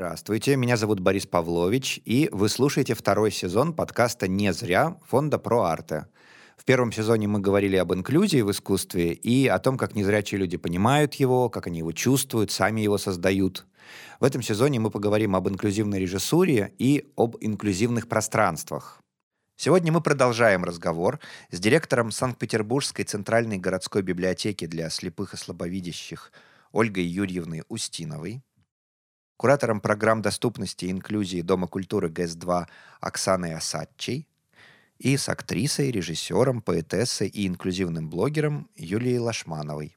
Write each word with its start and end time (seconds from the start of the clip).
Здравствуйте, 0.00 0.56
меня 0.56 0.78
зовут 0.78 1.00
Борис 1.00 1.26
Павлович, 1.26 2.00
и 2.06 2.30
вы 2.32 2.48
слушаете 2.48 2.94
второй 2.94 3.30
сезон 3.30 3.74
подкаста 3.74 4.28
«Не 4.28 4.50
зря» 4.54 4.96
фонда 5.06 5.38
«Проарте». 5.38 6.06
В 6.56 6.64
первом 6.64 6.90
сезоне 6.90 7.28
мы 7.28 7.38
говорили 7.38 7.76
об 7.76 7.92
инклюзии 7.92 8.40
в 8.40 8.50
искусстве 8.50 9.12
и 9.12 9.46
о 9.46 9.58
том, 9.58 9.76
как 9.76 9.94
незрячие 9.94 10.38
люди 10.38 10.56
понимают 10.56 11.16
его, 11.16 11.50
как 11.50 11.66
они 11.66 11.80
его 11.80 11.92
чувствуют, 11.92 12.50
сами 12.50 12.80
его 12.80 12.96
создают. 12.96 13.66
В 14.20 14.24
этом 14.24 14.40
сезоне 14.40 14.80
мы 14.80 14.90
поговорим 14.90 15.36
об 15.36 15.50
инклюзивной 15.50 16.00
режиссуре 16.00 16.72
и 16.78 17.12
об 17.14 17.36
инклюзивных 17.38 18.08
пространствах. 18.08 19.02
Сегодня 19.56 19.92
мы 19.92 20.00
продолжаем 20.00 20.64
разговор 20.64 21.20
с 21.50 21.60
директором 21.60 22.10
Санкт-Петербургской 22.10 23.04
центральной 23.04 23.58
городской 23.58 24.00
библиотеки 24.00 24.64
для 24.64 24.88
слепых 24.88 25.34
и 25.34 25.36
слабовидящих 25.36 26.32
Ольгой 26.72 27.04
Юрьевной 27.04 27.64
Устиновой, 27.68 28.42
куратором 29.40 29.80
программ 29.80 30.20
доступности 30.20 30.84
и 30.84 30.90
инклюзии 30.90 31.40
Дома 31.40 31.66
культуры 31.66 32.10
ГЭС-2 32.10 32.66
Оксаной 33.00 33.54
Осадчей 33.54 34.28
и 34.98 35.16
с 35.16 35.30
актрисой, 35.30 35.90
режиссером, 35.90 36.60
поэтессой 36.60 37.28
и 37.28 37.46
инклюзивным 37.46 38.10
блогером 38.10 38.68
Юлией 38.76 39.16
Лашмановой. 39.16 39.96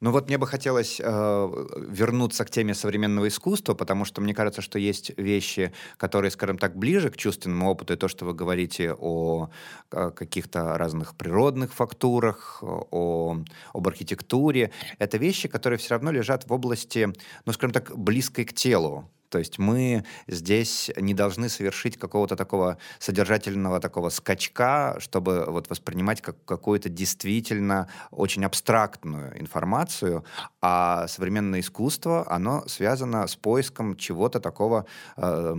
Ну 0.00 0.10
вот 0.10 0.28
мне 0.28 0.36
бы 0.36 0.46
хотелось 0.46 1.00
э, 1.00 1.66
вернуться 1.88 2.44
к 2.44 2.50
теме 2.50 2.74
современного 2.74 3.28
искусства, 3.28 3.72
потому 3.72 4.04
что 4.04 4.20
мне 4.20 4.34
кажется, 4.34 4.60
что 4.60 4.78
есть 4.78 5.12
вещи, 5.16 5.72
которые, 5.96 6.30
скажем 6.30 6.58
так, 6.58 6.76
ближе 6.76 7.08
к 7.08 7.16
чувственному 7.16 7.70
опыту, 7.70 7.94
и 7.94 7.96
то, 7.96 8.06
что 8.06 8.26
вы 8.26 8.34
говорите 8.34 8.92
о, 8.92 9.48
о 9.90 10.10
каких-то 10.10 10.76
разных 10.76 11.16
природных 11.16 11.72
фактурах, 11.72 12.58
о, 12.62 13.38
об 13.72 13.88
архитектуре, 13.88 14.70
это 14.98 15.16
вещи, 15.16 15.48
которые 15.48 15.78
все 15.78 15.94
равно 15.94 16.10
лежат 16.10 16.46
в 16.46 16.52
области, 16.52 17.08
ну, 17.46 17.52
скажем 17.54 17.72
так, 17.72 17.96
близкой 17.96 18.44
к 18.44 18.52
телу. 18.52 19.10
То 19.36 19.40
есть 19.40 19.58
мы 19.58 20.02
здесь 20.28 20.90
не 20.96 21.12
должны 21.12 21.50
совершить 21.50 21.98
какого-то 21.98 22.36
такого 22.36 22.78
содержательного 22.98 23.80
такого 23.80 24.08
скачка, 24.08 24.96
чтобы 24.98 25.44
вот 25.46 25.68
воспринимать 25.68 26.22
как 26.22 26.42
какую-то 26.46 26.88
действительно 26.88 27.86
очень 28.10 28.46
абстрактную 28.46 29.38
информацию, 29.38 30.24
а 30.62 31.06
современное 31.06 31.60
искусство, 31.60 32.24
оно 32.32 32.66
связано 32.66 33.26
с 33.26 33.36
поиском 33.36 33.98
чего-то 33.98 34.40
такого, 34.40 34.86
э, 35.18 35.54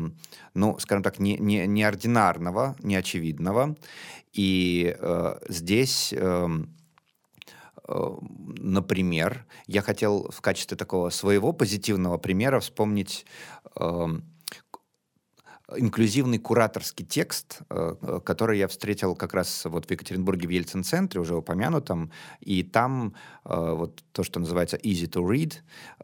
ну, 0.55 0.79
скажем 0.79 1.03
так, 1.03 1.19
не, 1.19 1.37
не, 1.37 1.67
неординарного, 1.67 2.75
неочевидного. 2.81 3.75
И 4.33 4.95
э, 4.99 5.39
здесь... 5.49 6.15
Э, 6.17 6.49
Например, 7.87 9.45
я 9.65 9.81
хотел 9.81 10.29
в 10.29 10.41
качестве 10.41 10.77
такого 10.77 11.09
своего 11.09 11.53
позитивного 11.53 12.17
примера 12.17 12.59
вспомнить 12.59 13.25
э, 13.75 14.07
инклюзивный 15.75 16.39
кураторский 16.39 17.05
текст, 17.05 17.59
э, 17.69 18.19
который 18.23 18.59
я 18.59 18.67
встретил 18.67 19.15
как 19.15 19.33
раз 19.33 19.65
вот 19.65 19.85
в 19.85 19.91
Екатеринбурге 19.91 20.47
в 20.47 20.51
Ельцин-центре, 20.51 21.19
уже 21.19 21.35
упомянутом, 21.35 22.11
и 22.39 22.63
там 22.63 23.15
э, 23.43 23.73
вот 23.73 24.03
то, 24.11 24.23
что 24.23 24.39
называется 24.39 24.77
easy 24.77 25.09
to 25.09 25.25
read, 25.25 25.55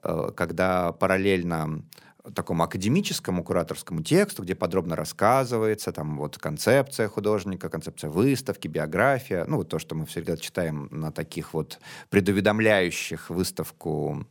э, 0.04 0.32
когда 0.36 0.92
параллельно 0.92 1.84
такому 2.34 2.64
академическому 2.64 3.44
кураторскому 3.44 4.02
тексту, 4.02 4.44
где 4.44 4.56
подробно 4.56 4.96
рассказывается 4.96 5.92
там 5.92 6.18
вот 6.18 6.38
концепция 6.38 7.10
художника, 7.10 7.70
концепция 7.70 8.10
выставки, 8.10 8.68
биография, 8.68 9.46
ну 9.46 9.58
вот 9.58 9.70
то, 9.70 9.80
что 9.80 9.96
мы 9.96 10.06
всегда 10.06 10.38
читаем 10.38 10.88
на 10.92 11.12
таких 11.12 11.54
вот 11.54 11.80
предуведомляющих 12.10 13.30
выставку 13.30 14.26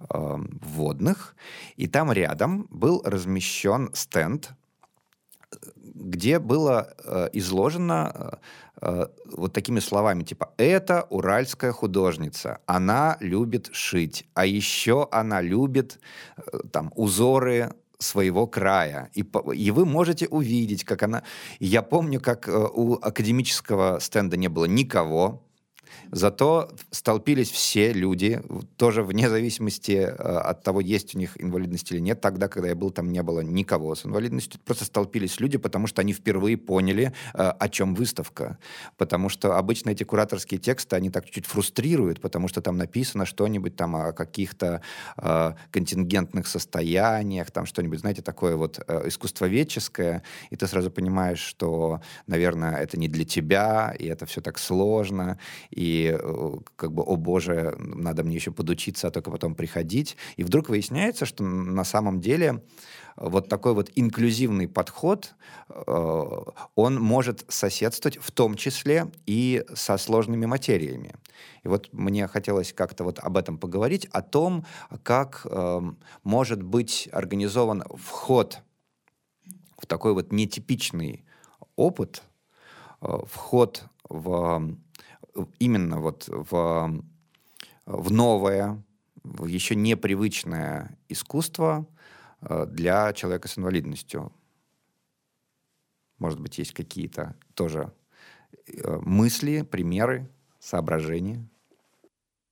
э, 0.00 0.04
вводных. 0.10 1.36
И 1.76 1.86
там 1.86 2.10
рядом 2.12 2.66
был 2.70 3.02
размещен 3.04 3.90
стенд, 3.94 4.50
где 5.76 6.38
было 6.38 6.94
э, 7.04 7.28
изложено 7.32 8.38
э, 8.80 9.06
вот 9.32 9.52
такими 9.52 9.80
словами, 9.80 10.22
типа, 10.22 10.52
это 10.56 11.06
уральская 11.10 11.72
художница, 11.72 12.58
она 12.66 13.16
любит 13.20 13.70
шить, 13.72 14.26
а 14.34 14.46
еще 14.46 15.08
она 15.10 15.40
любит 15.40 15.98
э, 16.36 16.58
там 16.70 16.92
узоры 16.94 17.74
своего 17.98 18.46
края. 18.46 19.10
И, 19.14 19.24
и 19.54 19.70
вы 19.70 19.86
можете 19.86 20.28
увидеть, 20.28 20.84
как 20.84 21.02
она... 21.02 21.22
Я 21.60 21.82
помню, 21.82 22.20
как 22.20 22.48
э, 22.48 22.52
у 22.52 22.94
академического 22.94 23.98
стенда 24.00 24.36
не 24.36 24.48
было 24.48 24.66
никого, 24.66 25.45
Зато 26.12 26.70
столпились 26.90 27.50
все 27.50 27.92
люди, 27.92 28.40
тоже 28.76 29.02
вне 29.02 29.28
зависимости 29.28 29.92
э, 29.92 30.10
от 30.10 30.62
того, 30.62 30.80
есть 30.80 31.14
у 31.14 31.18
них 31.18 31.40
инвалидность 31.40 31.90
или 31.92 32.00
нет. 32.00 32.20
Тогда, 32.20 32.48
когда 32.48 32.68
я 32.68 32.74
был, 32.74 32.90
там 32.90 33.12
не 33.12 33.22
было 33.22 33.40
никого 33.40 33.94
с 33.94 34.06
инвалидностью. 34.06 34.60
Просто 34.64 34.84
столпились 34.84 35.40
люди, 35.40 35.58
потому 35.58 35.86
что 35.86 36.00
они 36.00 36.12
впервые 36.12 36.56
поняли, 36.56 37.12
э, 37.34 37.42
о 37.42 37.68
чем 37.68 37.94
выставка. 37.94 38.58
Потому 38.96 39.28
что 39.28 39.56
обычно 39.56 39.90
эти 39.90 40.04
кураторские 40.04 40.60
тексты, 40.60 40.96
они 40.96 41.10
так 41.10 41.24
чуть-чуть 41.24 41.46
фрустрируют, 41.46 42.20
потому 42.20 42.48
что 42.48 42.60
там 42.60 42.76
написано 42.76 43.26
что-нибудь 43.26 43.76
там 43.76 43.96
о 43.96 44.12
каких-то 44.12 44.82
э, 45.16 45.52
контингентных 45.70 46.46
состояниях, 46.46 47.50
там 47.50 47.66
что-нибудь, 47.66 48.00
знаете, 48.00 48.22
такое 48.22 48.56
вот 48.56 48.80
э, 48.86 49.08
искусствоведческое, 49.08 50.22
и 50.50 50.56
ты 50.56 50.66
сразу 50.66 50.90
понимаешь, 50.90 51.40
что, 51.40 52.00
наверное, 52.26 52.76
это 52.76 52.98
не 52.98 53.08
для 53.08 53.24
тебя, 53.24 53.94
и 53.98 54.06
это 54.06 54.26
все 54.26 54.40
так 54.40 54.58
сложно, 54.58 55.38
и 55.76 56.18
э, 56.18 56.52
как 56.74 56.92
бы, 56.92 57.02
о 57.02 57.16
боже, 57.16 57.76
надо 57.78 58.24
мне 58.24 58.36
еще 58.36 58.50
подучиться, 58.50 59.08
а 59.08 59.10
только 59.10 59.30
потом 59.30 59.54
приходить. 59.54 60.16
И 60.36 60.42
вдруг 60.42 60.70
выясняется, 60.70 61.26
что 61.26 61.44
на 61.44 61.84
самом 61.84 62.20
деле 62.20 62.62
вот 63.16 63.50
такой 63.50 63.74
вот 63.74 63.90
инклюзивный 63.94 64.68
подход, 64.68 65.34
э, 65.68 66.42
он 66.74 66.94
может 66.98 67.44
соседствовать 67.48 68.16
в 68.16 68.30
том 68.32 68.54
числе 68.54 69.12
и 69.26 69.66
со 69.74 69.98
сложными 69.98 70.46
материями. 70.46 71.14
И 71.62 71.68
вот 71.68 71.92
мне 71.92 72.26
хотелось 72.26 72.72
как-то 72.72 73.04
вот 73.04 73.18
об 73.18 73.36
этом 73.36 73.58
поговорить, 73.58 74.06
о 74.12 74.22
том, 74.22 74.64
как 75.02 75.42
э, 75.44 75.80
может 76.24 76.62
быть 76.62 77.06
организован 77.12 77.84
вход 78.02 78.60
в 79.76 79.84
такой 79.84 80.14
вот 80.14 80.32
нетипичный 80.32 81.26
опыт, 81.76 82.22
вход 83.26 83.84
в 84.08 84.76
именно 85.58 86.00
вот 86.00 86.24
в, 86.28 87.02
в 87.86 88.12
новое, 88.12 88.82
в 89.22 89.46
еще 89.46 89.74
непривычное 89.74 90.98
искусство 91.08 91.86
э, 92.40 92.66
для 92.66 93.12
человека 93.12 93.48
с 93.48 93.58
инвалидностью. 93.58 94.32
Может 96.18 96.40
быть, 96.40 96.58
есть 96.58 96.72
какие-то 96.72 97.36
тоже 97.54 97.92
э, 98.66 98.98
мысли, 99.02 99.62
примеры, 99.62 100.30
соображения? 100.58 101.46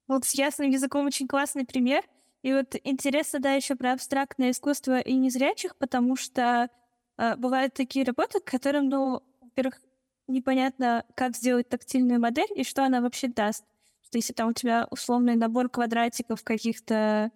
Вот 0.06 0.24
с 0.24 0.34
ясным 0.34 0.70
языком 0.70 1.06
очень 1.06 1.26
классный 1.26 1.64
пример. 1.64 2.02
И 2.42 2.52
вот 2.52 2.74
интересно, 2.84 3.40
да, 3.40 3.54
еще 3.54 3.74
про 3.74 3.92
абстрактное 3.94 4.50
искусство 4.50 5.00
и 5.00 5.14
незрячих, 5.14 5.76
потому 5.76 6.14
что 6.14 6.68
э, 7.16 7.36
бывают 7.36 7.72
такие 7.72 8.04
работы, 8.04 8.40
которым, 8.40 8.88
ну, 8.90 9.22
во-первых, 9.40 9.80
непонятно, 10.26 11.04
как 11.14 11.36
сделать 11.36 11.68
тактильную 11.68 12.20
модель 12.20 12.48
и 12.54 12.64
что 12.64 12.84
она 12.84 13.00
вообще 13.00 13.28
даст. 13.28 13.64
Что 14.02 14.18
если 14.18 14.32
там 14.32 14.50
у 14.50 14.52
тебя 14.52 14.86
условный 14.90 15.36
набор 15.36 15.68
квадратиков 15.68 16.42
каких-то, 16.44 17.30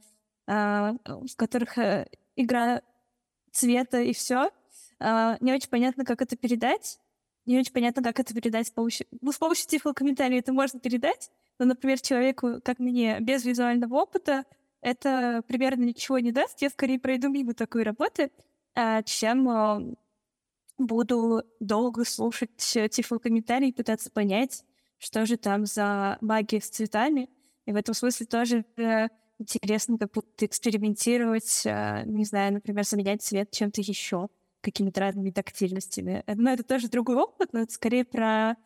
а, 0.47 0.95
в 1.05 1.37
которых 1.37 1.79
а, 1.79 2.07
игра 2.37 2.83
цвета 3.53 4.01
и 4.01 4.13
все, 4.13 4.51
а, 5.01 5.37
не 5.41 5.53
очень 5.53 5.69
понятно, 5.69 6.05
как 6.05 6.23
это 6.23 6.37
передать. 6.37 6.99
Не 7.47 7.59
очень 7.59 7.73
понятно, 7.73 8.03
как 8.03 8.21
это 8.21 8.35
передать 8.35 8.69
с 8.69 8.71
помощью... 8.71 9.07
Ну, 9.23 9.33
с 9.33 9.39
помощью 9.39 9.69
тифлокомментария 9.69 10.41
это 10.41 10.53
можно 10.53 10.79
передать, 10.81 11.31
но, 11.59 11.65
например, 11.65 11.99
человеку, 12.01 12.61
как 12.63 12.79
мне, 12.79 13.19
без 13.21 13.45
визуального 13.45 13.95
опыта, 13.95 14.45
это 14.83 15.43
примерно 15.49 15.85
ничего 15.85 16.19
не 16.19 16.31
даст. 16.31 16.61
Я 16.61 16.69
скорее 16.69 17.01
пройду 17.01 17.31
мимо 17.31 17.55
такой 17.55 17.85
работы, 17.85 18.31
чем 19.07 19.97
буду 20.79 21.43
долго 21.61 22.05
слушать 22.05 22.57
тифлокомментарии 22.57 23.69
и 23.69 23.73
пытаться 23.73 24.11
понять, 24.11 24.65
что 24.99 25.27
же 25.27 25.37
там 25.37 25.67
за 25.67 26.19
магия 26.21 26.61
с 26.61 26.71
цветами. 26.71 27.29
И 27.67 27.73
в 27.73 27.77
этом 27.77 27.95
смысле 27.95 28.27
тоже 28.27 28.65
э, 28.77 29.09
интересно 29.39 29.99
как 29.99 30.13
будто 30.13 30.47
экспериментировать, 30.47 31.63
э, 31.67 32.05
не 32.07 32.25
знаю, 32.25 32.55
например, 32.55 32.85
заменять 32.85 33.23
цвет 33.23 33.51
чем-то 33.51 33.81
еще, 33.81 34.29
какими-то 34.61 35.01
разными 35.01 35.31
тактильностями. 35.31 36.23
Э, 36.27 36.35
но 36.35 36.51
это 36.51 36.63
тоже 36.63 36.89
другой 36.89 37.17
опыт, 37.17 37.53
но 37.53 37.61
это 37.61 37.73
скорее 37.73 38.05
про 38.05 38.57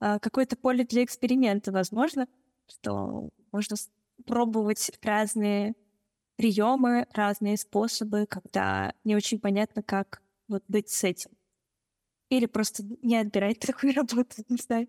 какое-то 0.00 0.56
поле 0.56 0.84
для 0.84 1.04
эксперимента, 1.04 1.72
возможно, 1.72 2.26
что 2.66 3.28
можно 3.52 3.76
пробовать 4.24 4.90
разные 5.02 5.74
приемы, 6.36 7.06
разные 7.12 7.58
способы, 7.58 8.24
когда 8.24 8.94
не 9.04 9.14
очень 9.14 9.38
понятно, 9.38 9.82
как 9.82 10.22
вот 10.48 10.64
быть 10.68 10.88
с 10.88 11.04
этим. 11.04 11.30
Или 12.30 12.46
просто 12.46 12.84
не 13.02 13.16
отбирать 13.16 13.58
такую 13.60 13.92
работу, 13.94 14.36
не 14.48 14.56
знаю. 14.56 14.88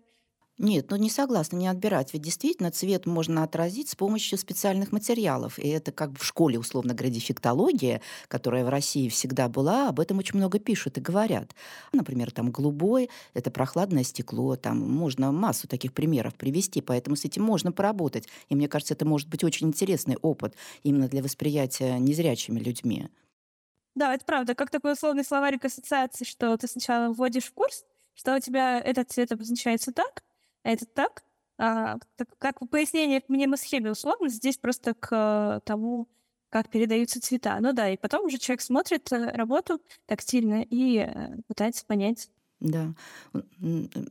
Нет, 0.58 0.90
ну 0.90 0.96
не 0.96 1.10
согласна, 1.10 1.56
не 1.56 1.66
отбирать. 1.66 2.12
Ведь 2.12 2.22
действительно 2.22 2.70
цвет 2.70 3.06
можно 3.06 3.42
отразить 3.42 3.88
с 3.88 3.96
помощью 3.96 4.38
специальных 4.38 4.92
материалов. 4.92 5.58
И 5.58 5.66
это 5.66 5.92
как 5.92 6.16
в 6.16 6.24
школе, 6.24 6.58
условно 6.58 6.94
говоря, 6.94 7.12
дефектология, 7.12 8.00
которая 8.28 8.64
в 8.64 8.68
России 8.68 9.08
всегда 9.08 9.48
была, 9.48 9.88
об 9.88 9.98
этом 9.98 10.18
очень 10.18 10.36
много 10.36 10.58
пишут 10.58 10.98
и 10.98 11.00
говорят. 11.00 11.56
Например, 11.92 12.30
там 12.30 12.52
голубой— 12.52 13.08
это 13.34 13.50
прохладное 13.50 14.04
стекло, 14.04 14.54
там 14.56 14.78
можно 14.78 15.32
массу 15.32 15.66
таких 15.66 15.94
примеров 15.94 16.34
привести, 16.34 16.80
поэтому 16.80 17.16
с 17.16 17.24
этим 17.24 17.42
можно 17.42 17.72
поработать. 17.72 18.28
И 18.48 18.54
мне 18.54 18.68
кажется, 18.68 18.94
это 18.94 19.06
может 19.06 19.28
быть 19.28 19.42
очень 19.42 19.68
интересный 19.68 20.16
опыт 20.20 20.54
именно 20.82 21.08
для 21.08 21.22
восприятия 21.22 21.98
незрячими 21.98 22.60
людьми. 22.60 23.08
Да, 23.94 24.14
это 24.14 24.24
правда. 24.24 24.54
Как 24.54 24.70
такой 24.70 24.92
условный 24.92 25.24
словарик 25.24 25.64
ассоциации, 25.64 26.24
что 26.24 26.56
ты 26.56 26.66
сначала 26.66 27.12
вводишь 27.12 27.44
в 27.44 27.52
курс, 27.52 27.84
что 28.14 28.36
у 28.36 28.40
тебя 28.40 28.80
этот 28.80 29.10
цвет 29.10 29.32
обозначается 29.32 29.92
так, 29.92 30.22
это 30.62 30.86
так? 30.86 31.24
А, 31.58 31.98
как 32.38 32.60
в 32.60 32.66
пояснениях 32.66 33.24
мнемосхеме 33.28 33.90
условно, 33.90 34.28
здесь 34.28 34.56
просто 34.56 34.94
к 34.94 35.60
тому, 35.64 36.08
как 36.48 36.68
передаются 36.68 37.20
цвета. 37.20 37.58
Ну 37.60 37.72
да, 37.72 37.90
и 37.90 37.96
потом 37.96 38.26
уже 38.26 38.38
человек 38.38 38.60
смотрит 38.62 39.10
э, 39.12 39.30
работу 39.30 39.80
тактильно 40.06 40.62
и 40.62 40.98
э, 40.98 41.36
пытается 41.46 41.86
понять. 41.86 42.28
Да, 42.62 42.94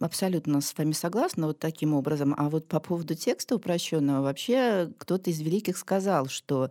абсолютно 0.02 0.60
с 0.60 0.78
вами 0.78 0.92
согласна 0.92 1.48
вот 1.48 1.60
таким 1.60 1.94
образом. 1.94 2.36
А 2.38 2.50
вот 2.50 2.68
по 2.68 2.82
поводу 2.82 3.16
текста 3.16 3.56
упрощенного, 3.56 4.24
вообще 4.24 4.92
кто-то 4.98 5.30
из 5.30 5.40
великих 5.40 5.78
сказал, 5.78 6.28
что 6.28 6.70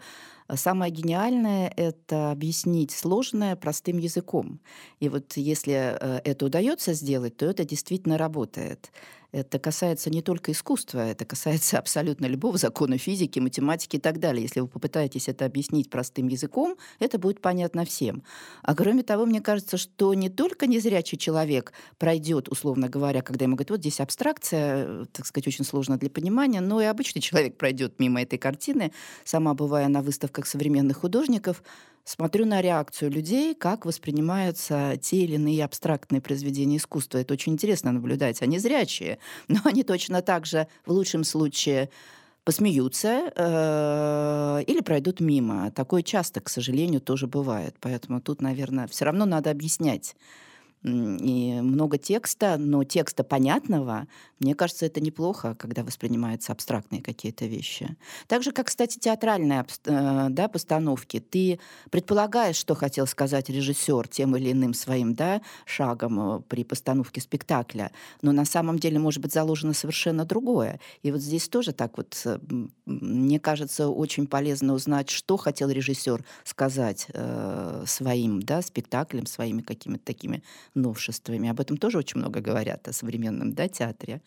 самое 0.55 0.93
гениальное— 0.93 1.73
это 1.77 2.33
объяснить 2.33 2.91
сложное 2.91 3.57
простым 3.57 3.97
языком. 3.97 4.61
И 4.99 5.09
вот 5.09 5.39
если 5.39 5.97
э, 5.99 6.21
это 6.23 6.45
удается 6.45 6.93
сделать, 6.93 7.39
то 7.39 7.47
это 7.47 7.65
действительно 7.65 8.19
работает. 8.19 8.93
Это 9.33 9.59
касается 9.61 10.11
не 10.11 10.23
только 10.23 10.53
искусства, 10.53 10.99
это 11.01 11.25
касается 11.25 11.79
абсолютно 11.81 12.27
любого 12.27 12.59
закона 12.59 12.99
физики, 12.99 13.39
математики 13.39 13.97
и 13.97 14.01
так 14.01 14.19
далее. 14.19 14.43
Если 14.43 14.61
вы 14.61 14.67
попытаетесь 14.67 15.29
это 15.29 15.45
объяснить 15.45 15.89
простым 15.89 16.29
языком, 16.29 16.77
это 16.99 17.19
будет 17.19 17.41
понятно 17.41 17.85
всем. 17.85 18.23
А 18.63 18.75
кроме 18.75 19.03
того, 19.03 19.27
мне 19.27 19.41
кажется, 19.41 19.77
что 19.77 20.15
не 20.15 20.29
только 20.29 20.67
незрячий 20.67 21.17
человек 21.17 21.73
пройдет, 21.99 22.49
условно 22.49 22.89
говоря, 22.89 23.23
когда 23.23 23.45
ему 23.45 23.55
говорят, 23.55 23.71
вот 23.71 23.81
здесь 23.81 24.01
абстракция, 24.01 25.07
так 25.13 25.27
сказать, 25.27 25.47
очень 25.47 25.65
сложно 25.65 25.97
для 25.97 26.11
понимания, 26.11 26.61
но 26.61 26.81
и 26.81 26.85
обычный 26.85 27.21
человек 27.23 27.57
пройдет 27.57 28.01
мимо 28.01 28.23
этой 28.23 28.39
картины. 28.39 28.93
Сама 29.25 29.55
бывая 29.55 29.89
на 29.89 30.03
выставках 30.03 30.47
современных 30.47 30.99
художников, 30.99 31.63
смотрю 32.05 32.47
на 32.47 32.61
реакцию 32.61 33.11
людей, 33.11 33.55
как 33.55 33.87
воспринимаются 33.87 34.99
те 35.01 35.19
или 35.19 35.35
иные 35.35 35.65
абстрактные 35.65 36.21
произведения 36.21 36.77
искусства. 36.77 37.19
Это 37.19 37.35
очень 37.35 37.53
интересно 37.53 37.93
наблюдать. 37.93 38.43
Они 38.43 38.59
зрячие, 38.59 39.19
но 39.49 39.61
они 39.65 39.83
точно 39.83 40.23
так 40.23 40.47
же, 40.47 40.67
в 40.87 40.93
лучшем 40.93 41.25
случае, 41.25 41.91
посмеются 42.45 43.33
э, 43.37 44.63
или 44.67 44.81
пройдут 44.81 45.21
мимо. 45.21 45.71
Такое 45.71 46.03
часто, 46.03 46.41
к 46.41 46.49
сожалению, 46.49 47.01
тоже 47.01 47.27
бывает. 47.27 47.77
Поэтому 47.81 48.21
тут, 48.21 48.41
наверное, 48.41 48.87
все 48.89 49.05
равно 49.05 49.27
надо 49.27 49.51
объяснять 49.51 50.17
и 50.83 51.61
много 51.61 51.99
текста, 51.99 52.57
но 52.57 52.85
текста 52.85 53.23
понятного, 53.23 54.07
мне 54.39 54.55
кажется, 54.55 54.87
это 54.87 55.01
неплохо, 55.01 55.55
когда 55.59 55.85
воспринимаются 55.85 56.53
абстрактные 56.53 57.03
какие-то 57.03 57.45
вещи. 57.45 57.97
Так 58.27 58.43
же, 58.43 58.53
как, 58.53 58.69
кстати, 58.69 58.99
театральные 58.99 59.67
э, 59.85 60.27
да, 60.31 60.49
постановки. 60.49 61.21
Ты 61.21 61.61
предполагаешь, 61.91 62.57
что 62.57 62.75
хотел 62.75 63.07
сказать 63.07 63.51
режиссер 63.51 64.09
тем 64.09 64.35
или 64.37 64.53
иным 64.53 64.73
своим 64.73 65.15
да, 65.15 65.43
шагом 65.67 66.37
э, 66.39 66.41
при 66.49 66.65
постановке 66.65 67.21
спектакля, 67.21 67.93
но 68.23 68.33
на 68.33 68.47
самом 68.47 68.79
деле 68.79 68.99
может 68.99 69.21
быть 69.21 69.35
заложено 69.35 69.75
совершенно 69.75 70.25
другое. 70.25 70.81
И 71.03 71.13
вот 71.13 71.21
здесь 71.21 71.47
тоже 71.51 71.73
так 71.73 71.99
вот, 71.99 72.19
э, 72.25 72.39
мне 72.87 73.39
кажется, 73.39 73.89
очень 73.89 74.27
полезно 74.27 74.73
узнать, 74.73 75.11
что 75.11 75.37
хотел 75.37 75.69
режиссер 75.69 76.25
сказать 76.45 77.09
э, 77.13 77.85
своим 77.87 78.41
да, 78.41 78.63
спектаклем, 78.63 79.27
своими 79.27 79.61
какими-то 79.61 80.05
такими 80.07 80.43
новшествами. 80.75 81.49
Об 81.49 81.61
этом 81.61 81.77
тоже 81.77 81.99
очень 81.99 82.19
много 82.19 82.41
говорят 82.41 82.89
о 82.89 82.93
современном 82.93 83.53
да, 83.53 83.69
театре. 83.69 84.21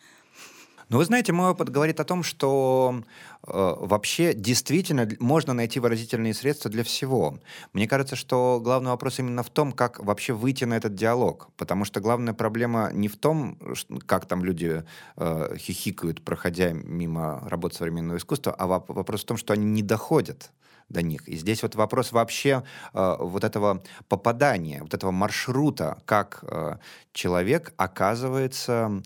Ну, 0.90 0.98
вы 0.98 1.04
знаете, 1.06 1.32
мой 1.32 1.50
опыт 1.50 1.70
говорит 1.70 1.98
о 1.98 2.04
том, 2.04 2.22
что 2.22 3.02
э, 3.46 3.50
вообще 3.52 4.34
действительно 4.34 5.08
можно 5.18 5.54
найти 5.54 5.80
выразительные 5.80 6.34
средства 6.34 6.70
для 6.70 6.84
всего. 6.84 7.38
Мне 7.72 7.88
кажется, 7.88 8.16
что 8.16 8.60
главный 8.62 8.90
вопрос 8.90 9.18
именно 9.18 9.42
в 9.42 9.48
том, 9.48 9.72
как 9.72 9.98
вообще 10.04 10.34
выйти 10.34 10.64
на 10.64 10.74
этот 10.74 10.94
диалог. 10.94 11.48
Потому 11.56 11.86
что 11.86 12.00
главная 12.00 12.34
проблема 12.34 12.90
не 12.92 13.08
в 13.08 13.16
том, 13.16 13.58
как 14.06 14.26
там 14.26 14.44
люди 14.44 14.84
э, 15.16 15.56
хихикают, 15.56 16.22
проходя 16.22 16.72
мимо 16.72 17.42
работ 17.48 17.74
современного 17.74 18.18
искусства, 18.18 18.52
а 18.52 18.66
вопрос 18.66 19.22
в 19.22 19.26
том, 19.26 19.38
что 19.38 19.54
они 19.54 19.64
не 19.64 19.82
доходят 19.82 20.52
до 20.88 21.02
них. 21.02 21.28
И 21.28 21.36
здесь 21.36 21.62
вот 21.62 21.74
вопрос 21.74 22.12
вообще 22.12 22.62
э, 22.92 23.16
вот 23.18 23.44
этого 23.44 23.82
попадания, 24.08 24.82
вот 24.82 24.94
этого 24.94 25.10
маршрута, 25.10 25.98
как 26.04 26.42
э, 26.42 26.76
человек 27.12 27.72
оказывается 27.76 29.02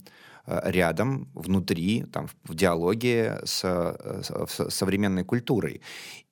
э, 0.47 0.61
рядом, 0.71 1.29
внутри, 1.35 2.05
там, 2.13 2.29
в 2.45 2.55
диалоге 2.55 3.41
с, 3.45 3.63
э, 3.65 4.23
с, 4.23 4.47
с 4.47 4.71
современной 4.71 5.25
культурой. 5.25 5.81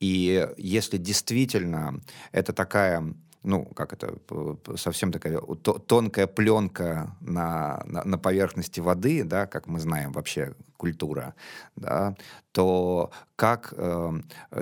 И 0.00 0.48
если 0.56 0.98
действительно 0.98 2.00
это 2.32 2.52
такая 2.52 3.14
ну, 3.46 3.64
как 3.64 3.93
это, 3.93 4.19
совсем 4.76 5.12
такая 5.12 5.40
тонкая 5.87 6.26
пленка 6.26 7.16
на, 7.20 7.82
на, 7.87 8.04
на 8.04 8.19
поверхности 8.19 8.81
воды, 8.81 9.22
да, 9.25 9.46
как 9.46 9.69
мы 9.69 9.78
знаем 9.78 10.12
вообще 10.12 10.54
культура, 10.76 11.34
да, 11.76 12.16
то 12.52 13.10
как 13.37 13.72
э, 13.76 14.20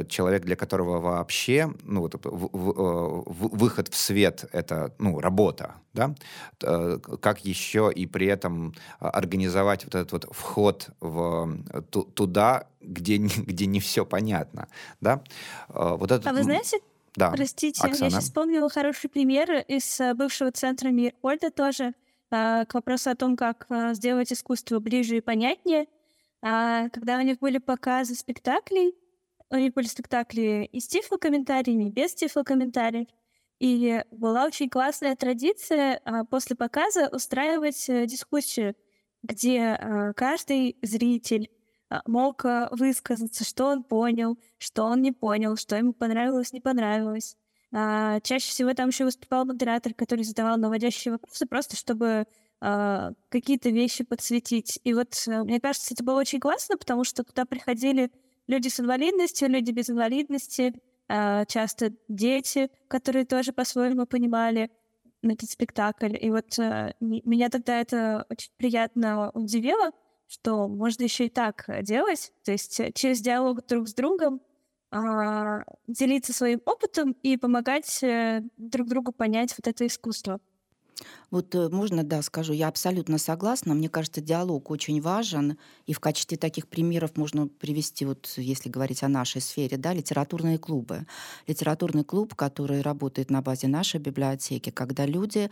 человек, 0.09 0.45
для 0.45 0.55
которого 0.55 1.01
вообще, 1.01 1.73
ну, 1.83 2.01
вот, 2.01 2.15
в, 2.15 2.49
в, 2.53 2.71
э, 2.71 3.23
в, 3.27 3.57
выход 3.57 3.89
в 3.89 3.97
свет— 3.97 4.45
это, 4.53 4.95
ну, 4.99 5.19
работа, 5.19 5.75
да, 5.95 6.15
э, 6.63 6.99
как 7.21 7.45
еще 7.45 7.91
и 7.95 8.07
при 8.07 8.27
этом 8.27 8.75
организовать 8.99 9.85
вот 9.85 9.95
этот 9.95 10.13
вот 10.13 10.29
вход 10.31 10.91
в, 11.01 11.57
туда, 11.91 12.67
где, 12.83 13.17
где 13.17 13.67
не 13.67 13.81
все 13.81 14.05
понятно, 14.05 14.69
да. 15.01 15.23
Э, 15.71 15.97
вот 15.99 16.13
этот, 16.13 16.27
а 16.27 16.33
вы 16.33 16.43
знаете, 16.43 16.81
да. 17.17 17.31
Простите, 17.31 17.81
Оксана. 17.83 18.05
я 18.05 18.11
сейчас 18.11 18.25
вспомнила 18.25 18.69
хороший 18.69 19.09
пример 19.09 19.65
из 19.69 20.01
э, 20.01 20.15
бывшего 20.15 20.51
центра 20.51 20.89
Мирхольда 20.89 21.51
тоже 21.51 21.95
э, 22.31 22.65
к 22.67 22.75
вопросу 22.75 23.11
о 23.11 23.15
том, 23.15 23.37
как 23.37 23.67
э, 23.71 23.95
сделать 23.95 24.33
искусство 24.33 24.81
ближе 24.81 25.19
и 25.19 25.21
понятнее. 25.21 25.87
А, 26.43 26.89
когда 26.91 27.19
у 27.19 27.23
них 27.23 27.39
были 27.39 27.59
показы 27.59 28.15
спектаклей, 28.15 28.95
у 29.51 29.57
них 29.57 29.75
были 29.75 29.87
спектакли 29.87 30.69
и 30.71 30.81
с 30.81 30.89
тифлокомментариями, 30.89 31.85
и 31.85 31.91
без 31.91 32.15
тифлокомментариев. 32.15 33.07
И 33.61 34.03
была 34.11 34.45
очень 34.45 34.69
классная 34.69 35.15
традиция 35.15 36.01
а, 36.05 36.25
после 36.25 36.57
показа 36.57 37.09
устраивать 37.13 37.87
дискуссию, 37.87 38.75
где 39.23 40.13
каждый 40.17 40.77
зритель 40.83 41.49
а, 41.49 41.64
мог 42.07 42.45
а, 42.45 42.69
высказаться, 42.73 43.45
что 43.45 43.67
он 43.67 43.83
понял, 43.85 44.39
что 44.59 44.85
он 44.85 45.03
не 45.03 45.13
понял, 45.13 45.57
что 45.57 45.77
ему 45.77 45.93
понравилось, 45.93 46.53
не 46.53 46.61
понравилось. 46.61 47.37
А, 47.73 48.21
чаще 48.21 48.51
всего 48.51 48.73
там 48.75 48.89
еще 48.89 49.05
выступал 49.05 49.45
модератор, 49.45 49.95
который 49.95 50.25
задавал 50.25 50.57
наводящие 50.57 51.13
вопросы, 51.13 51.47
просто 51.47 51.77
чтобы 51.77 52.27
а, 52.61 53.13
какие-то 53.29 53.71
вещи 53.71 54.05
подсветить. 54.05 54.81
И 54.85 54.95
вот 54.95 55.15
а, 55.29 55.45
мне 55.45 55.61
кажется, 55.61 55.95
это 55.95 56.05
было 56.05 56.21
очень 56.21 56.41
классно, 56.41 56.77
потому 56.79 57.05
что 57.05 57.25
туда 57.25 57.45
приходили 57.45 58.11
люди 58.47 58.69
с 58.69 58.81
инвалидностью, 58.81 59.49
люди 59.49 59.71
без 59.71 59.91
инвалидности, 59.91 60.75
а, 61.09 61.45
часто 61.47 61.93
дети, 62.09 62.71
которые 62.89 63.25
тоже 63.25 63.53
по-своему 63.53 64.07
понимали 64.07 64.71
этот 65.23 65.51
спектакль. 65.51 66.17
И 66.19 66.31
вот 66.31 66.59
а, 66.59 66.95
меня 67.01 67.49
тогда 67.49 67.81
это 67.81 68.27
очень 68.31 68.51
приятно 68.57 69.31
удивило, 69.31 69.91
что 70.35 70.67
можно 70.69 71.05
еще 71.05 71.27
и 71.27 71.29
так 71.29 71.65
э, 71.69 71.83
делать, 71.83 72.33
то 72.45 72.53
есть 72.53 72.81
э, 72.81 72.91
через 72.93 73.21
диалог 73.21 73.65
друг 73.67 73.89
с 73.89 73.95
другом 73.95 74.41
а, 74.91 75.63
делиться 75.87 76.33
своим 76.33 76.61
опытом 76.65 77.13
и 77.23 77.37
помогать 77.37 78.03
э, 78.03 78.43
друг 78.57 78.89
другу 78.89 79.13
понять 79.13 79.55
вот 79.57 79.69
это 79.69 79.87
искусство. 79.87 80.41
Вот 81.35 81.53
э, 81.57 81.69
можно, 81.69 82.05
да, 82.05 82.23
скажу, 82.23 82.53
я 82.53 82.69
абсолютно 82.69 83.19
согласна. 83.19 83.75
Мне 83.75 83.89
кажется, 83.89 84.21
диалог 84.21 84.71
очень 84.71 85.01
важен. 85.01 85.59
И 85.85 85.93
в 85.93 85.99
качестве 85.99 86.39
таких 86.39 86.69
примеров 86.69 87.17
можно 87.17 87.49
привести, 87.49 88.05
вот 88.05 88.33
если 88.37 88.69
говорить 88.69 89.03
о 89.03 89.09
нашей 89.09 89.41
сфере, 89.41 89.77
да, 89.77 89.93
литературные 89.93 90.59
клубы. 90.59 91.07
Литературный 91.49 92.05
клуб, 92.05 92.37
который 92.37 92.83
работает 92.83 93.31
на 93.31 93.43
базе 93.43 93.67
нашей 93.67 93.99
библиотеки, 93.99 94.71
когда 94.71 95.07
люди, 95.07 95.51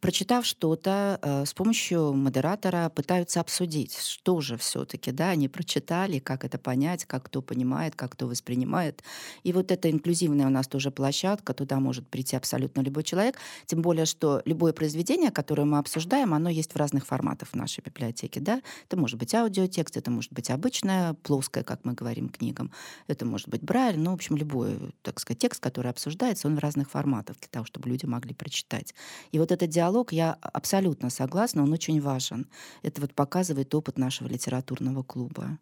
прочитав 0.00 0.46
что-то, 0.46 1.18
э, 1.22 1.44
с 1.44 1.52
помощью 1.54 2.12
модератора 2.12 2.88
пытаются 2.88 3.40
обсудить, 3.40 3.98
что 3.98 4.40
же 4.40 4.56
все-таки, 4.56 5.10
да, 5.10 5.30
они 5.30 5.48
прочитали, 5.48 6.18
как 6.18 6.44
это 6.44 6.58
понять, 6.58 7.04
как 7.04 7.24
кто 7.24 7.42
понимает, 7.42 7.94
как 7.94 8.12
кто 8.12 8.26
воспринимает. 8.26 9.02
И 9.42 9.52
вот 9.52 9.72
эта 9.72 9.90
инклюзивная 9.90 10.46
у 10.46 10.50
нас 10.50 10.68
тоже 10.68 10.90
площадка, 10.90 11.54
туда 11.54 11.80
может 11.80 12.06
прийти 12.08 12.36
абсолютно 12.36 12.80
любой 12.80 13.02
человек, 13.02 13.38
тем 13.66 13.82
более, 13.82 14.06
что 14.06 14.42
любое 14.44 14.72
произведение 14.72 15.15
произведение, 15.16 15.30
которое 15.30 15.64
мы 15.64 15.78
обсуждаем, 15.78 16.34
оно 16.34 16.50
есть 16.50 16.72
в 16.72 16.76
разных 16.76 17.06
форматах 17.06 17.48
в 17.48 17.54
нашей 17.54 17.82
библиотеке. 17.82 18.40
Да? 18.40 18.60
Это 18.86 18.96
может 18.98 19.18
быть 19.18 19.34
аудиотекст, 19.34 19.96
это 19.96 20.10
может 20.10 20.32
быть 20.32 20.50
обычная, 20.50 21.14
плоская, 21.14 21.64
как 21.64 21.84
мы 21.84 21.94
говорим, 21.94 22.28
книгам. 22.28 22.70
Это 23.08 23.24
может 23.24 23.48
быть 23.48 23.62
брайль, 23.62 23.98
ну, 23.98 24.10
в 24.10 24.14
общем, 24.14 24.36
любой, 24.36 24.94
так 25.02 25.20
сказать, 25.20 25.38
текст, 25.38 25.60
который 25.60 25.90
обсуждается, 25.90 26.48
он 26.48 26.56
в 26.56 26.58
разных 26.58 26.90
форматах 26.90 27.36
для 27.38 27.48
того, 27.48 27.64
чтобы 27.64 27.88
люди 27.88 28.06
могли 28.06 28.34
прочитать. 28.34 28.94
И 29.32 29.38
вот 29.38 29.52
этот 29.52 29.70
диалог, 29.70 30.12
я 30.12 30.36
абсолютно 30.42 31.10
согласна, 31.10 31.62
он 31.62 31.72
очень 31.72 32.00
важен. 32.00 32.46
Это 32.82 33.00
вот 33.00 33.14
показывает 33.14 33.74
опыт 33.74 33.98
нашего 33.98 34.28
литературного 34.28 35.02
клуба. 35.02 35.58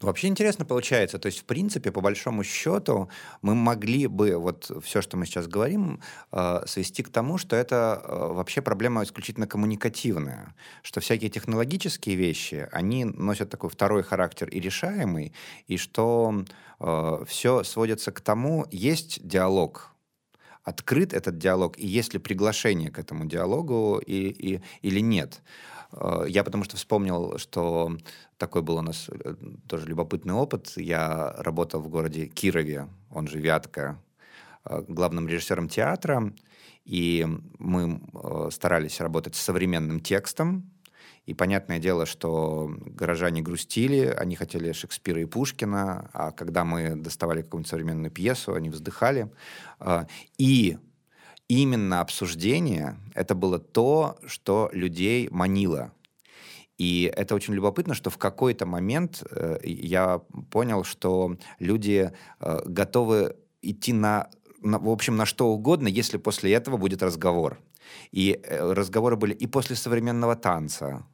Вообще 0.00 0.28
интересно 0.28 0.64
получается. 0.64 1.18
То 1.18 1.26
есть, 1.26 1.40
в 1.40 1.44
принципе, 1.44 1.90
по 1.90 2.00
большому 2.00 2.44
счету, 2.44 3.08
мы 3.42 3.54
могли 3.54 4.06
бы 4.06 4.36
вот 4.36 4.70
все, 4.84 5.02
что 5.02 5.16
мы 5.16 5.26
сейчас 5.26 5.48
говорим, 5.48 6.00
э, 6.30 6.60
свести 6.66 7.02
к 7.02 7.08
тому, 7.08 7.36
что 7.36 7.56
это 7.56 8.00
э, 8.02 8.32
вообще 8.32 8.62
проблема 8.62 9.02
исключительно 9.02 9.48
коммуникативная. 9.48 10.54
Что 10.82 11.00
всякие 11.00 11.30
технологические 11.30 12.14
вещи, 12.14 12.68
они 12.70 13.04
носят 13.04 13.50
такой 13.50 13.70
второй 13.70 14.04
характер 14.04 14.48
и 14.48 14.60
решаемый, 14.60 15.32
и 15.66 15.76
что 15.76 16.44
э, 16.78 17.24
все 17.26 17.64
сводится 17.64 18.12
к 18.12 18.20
тому, 18.20 18.66
есть 18.70 19.26
диалог, 19.26 19.96
открыт 20.62 21.12
этот 21.12 21.38
диалог, 21.38 21.76
и 21.76 21.86
есть 21.86 22.12
ли 22.12 22.20
приглашение 22.20 22.90
к 22.90 22.98
этому 23.00 23.24
диалогу 23.26 24.00
и, 24.06 24.28
и, 24.28 24.60
или 24.82 25.00
нет. 25.00 25.42
Э, 25.92 26.24
я 26.28 26.44
потому 26.44 26.64
что 26.64 26.76
вспомнил, 26.76 27.38
что 27.38 27.96
такой 28.36 28.62
был 28.62 28.76
у 28.76 28.82
нас 28.82 29.08
э, 29.08 29.34
тоже 29.66 29.86
любопытный 29.86 30.34
опыт. 30.34 30.72
Я 30.76 31.34
работал 31.38 31.80
в 31.80 31.88
городе 31.88 32.26
Кирове, 32.26 32.88
он 33.10 33.28
же 33.28 33.38
Вятка, 33.38 34.00
э, 34.64 34.82
главным 34.88 35.28
режиссером 35.28 35.68
театра, 35.68 36.32
и 36.84 37.26
мы 37.58 38.00
старались 38.50 39.00
работать 39.00 39.34
с 39.34 39.42
современным 39.42 40.00
текстом, 40.00 40.70
и 41.26 41.34
понятное 41.34 41.78
дело, 41.78 42.06
что 42.06 42.74
горожане 42.86 43.42
грустили, 43.42 44.06
они 44.06 44.36
хотели 44.36 44.72
Шекспира 44.72 45.20
и 45.20 45.26
Пушкина, 45.26 46.08
а 46.14 46.30
когда 46.30 46.64
мы 46.64 46.96
доставали 46.96 47.42
какую-нибудь 47.42 47.68
современную 47.68 48.10
пьесу, 48.10 48.54
они 48.54 48.70
вздыхали. 48.70 49.30
И 50.38 50.78
именно 51.48 52.00
обсуждение— 52.00 52.96
это 53.14 53.34
было 53.34 53.58
то, 53.58 54.18
что 54.26 54.70
людей 54.72 55.28
манило. 55.30 55.92
И 56.76 57.12
это 57.16 57.34
очень 57.34 57.54
любопытно, 57.54 57.94
что 57.94 58.10
в 58.10 58.18
какой-то 58.18 58.64
момент 58.64 59.24
э, 59.30 59.58
я 59.64 60.20
понял, 60.50 60.84
что 60.84 61.36
люди 61.58 62.12
э, 62.40 62.60
готовы 62.66 63.34
идти 63.62 63.92
на, 63.92 64.28
на, 64.62 64.78
в 64.78 64.88
общем, 64.88 65.16
на 65.16 65.26
что 65.26 65.48
угодно, 65.48 65.88
если 65.88 66.18
после 66.18 66.52
этого 66.52 66.76
будет 66.76 67.02
разговор. 67.02 67.58
И 68.12 68.40
э, 68.42 68.72
разговоры 68.72 69.16
были 69.16 69.34
и 69.34 69.46
после 69.48 69.74
современного 69.74 70.36
танца, 70.36 71.04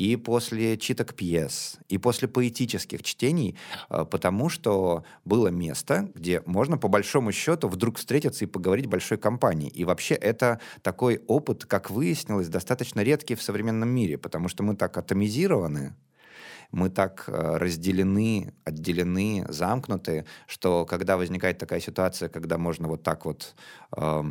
и 0.00 0.16
после 0.16 0.78
читок 0.78 1.12
пьес, 1.12 1.78
и 1.90 1.98
после 1.98 2.26
поэтических 2.26 3.02
чтений, 3.02 3.58
э, 3.90 4.06
потому 4.10 4.48
что 4.48 5.04
было 5.26 5.48
место, 5.48 6.10
где 6.14 6.42
можно 6.46 6.78
по 6.78 6.88
большому 6.88 7.32
счету 7.32 7.68
вдруг 7.68 7.98
встретиться 7.98 8.46
и 8.46 8.48
поговорить 8.48 8.86
большой 8.86 9.18
компании. 9.18 9.68
И 9.68 9.84
вообще 9.84 10.14
это 10.14 10.58
такой 10.80 11.20
опыт, 11.26 11.66
как 11.66 11.90
выяснилось, 11.90 12.48
достаточно 12.48 13.02
редкий 13.02 13.34
в 13.34 13.42
современном 13.42 13.90
мире, 13.90 14.16
потому 14.16 14.48
что 14.48 14.62
мы 14.62 14.74
так 14.74 14.96
атомизированы, 14.96 15.94
мы 16.72 16.88
так 16.88 17.24
э, 17.26 17.58
разделены, 17.58 18.54
отделены, 18.64 19.44
замкнуты, 19.50 20.24
что 20.46 20.86
когда 20.86 21.18
возникает 21.18 21.58
такая 21.58 21.80
ситуация, 21.80 22.30
когда 22.30 22.56
можно 22.56 22.88
вот 22.88 23.02
так 23.02 23.26
вот 23.26 23.54
э, 23.94 24.22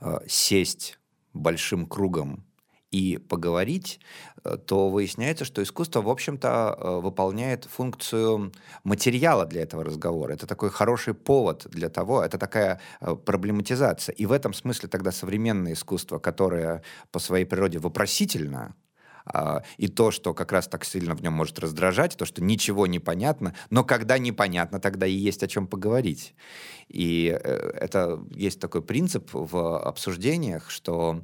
э, 0.00 0.18
сесть 0.26 0.98
большим 1.32 1.86
кругом 1.86 2.44
и 2.92 3.16
поговорить, 3.16 4.00
э, 4.44 4.56
то 4.56 4.90
выясняется, 4.90 5.44
что 5.44 5.62
искусство, 5.62 6.02
в 6.02 6.08
общем-то, 6.08 6.76
э, 6.78 7.00
выполняет 7.00 7.64
функцию 7.64 8.52
материала 8.84 9.46
для 9.46 9.62
этого 9.62 9.82
разговора. 9.82 10.34
Это 10.34 10.46
такой 10.46 10.70
хороший 10.70 11.14
повод 11.14 11.66
для 11.70 11.88
того, 11.88 12.22
это 12.22 12.38
такая 12.38 12.80
э, 13.00 13.16
проблематизация. 13.16 14.14
И 14.14 14.26
в 14.26 14.32
этом 14.32 14.52
смысле 14.52 14.88
тогда 14.88 15.10
современное 15.10 15.72
искусство, 15.72 16.18
которое 16.18 16.82
по 17.10 17.18
своей 17.18 17.46
природе 17.46 17.78
вопросительно, 17.78 18.74
а, 19.24 19.62
и 19.76 19.88
то, 19.88 20.10
что 20.10 20.34
как 20.34 20.52
раз 20.52 20.66
так 20.66 20.84
сильно 20.84 21.14
в 21.14 21.22
нем 21.22 21.32
может 21.32 21.58
раздражать, 21.58 22.16
то, 22.16 22.24
что 22.24 22.42
ничего 22.42 22.86
не 22.86 22.98
понятно, 22.98 23.54
но 23.70 23.84
когда 23.84 24.18
непонятно, 24.18 24.80
тогда 24.80 25.06
и 25.06 25.12
есть 25.12 25.42
о 25.42 25.48
чем 25.48 25.66
поговорить. 25.66 26.34
И 26.88 27.24
это 27.26 28.20
есть 28.30 28.60
такой 28.60 28.82
принцип 28.82 29.30
в 29.32 29.78
обсуждениях, 29.78 30.70
что 30.70 31.22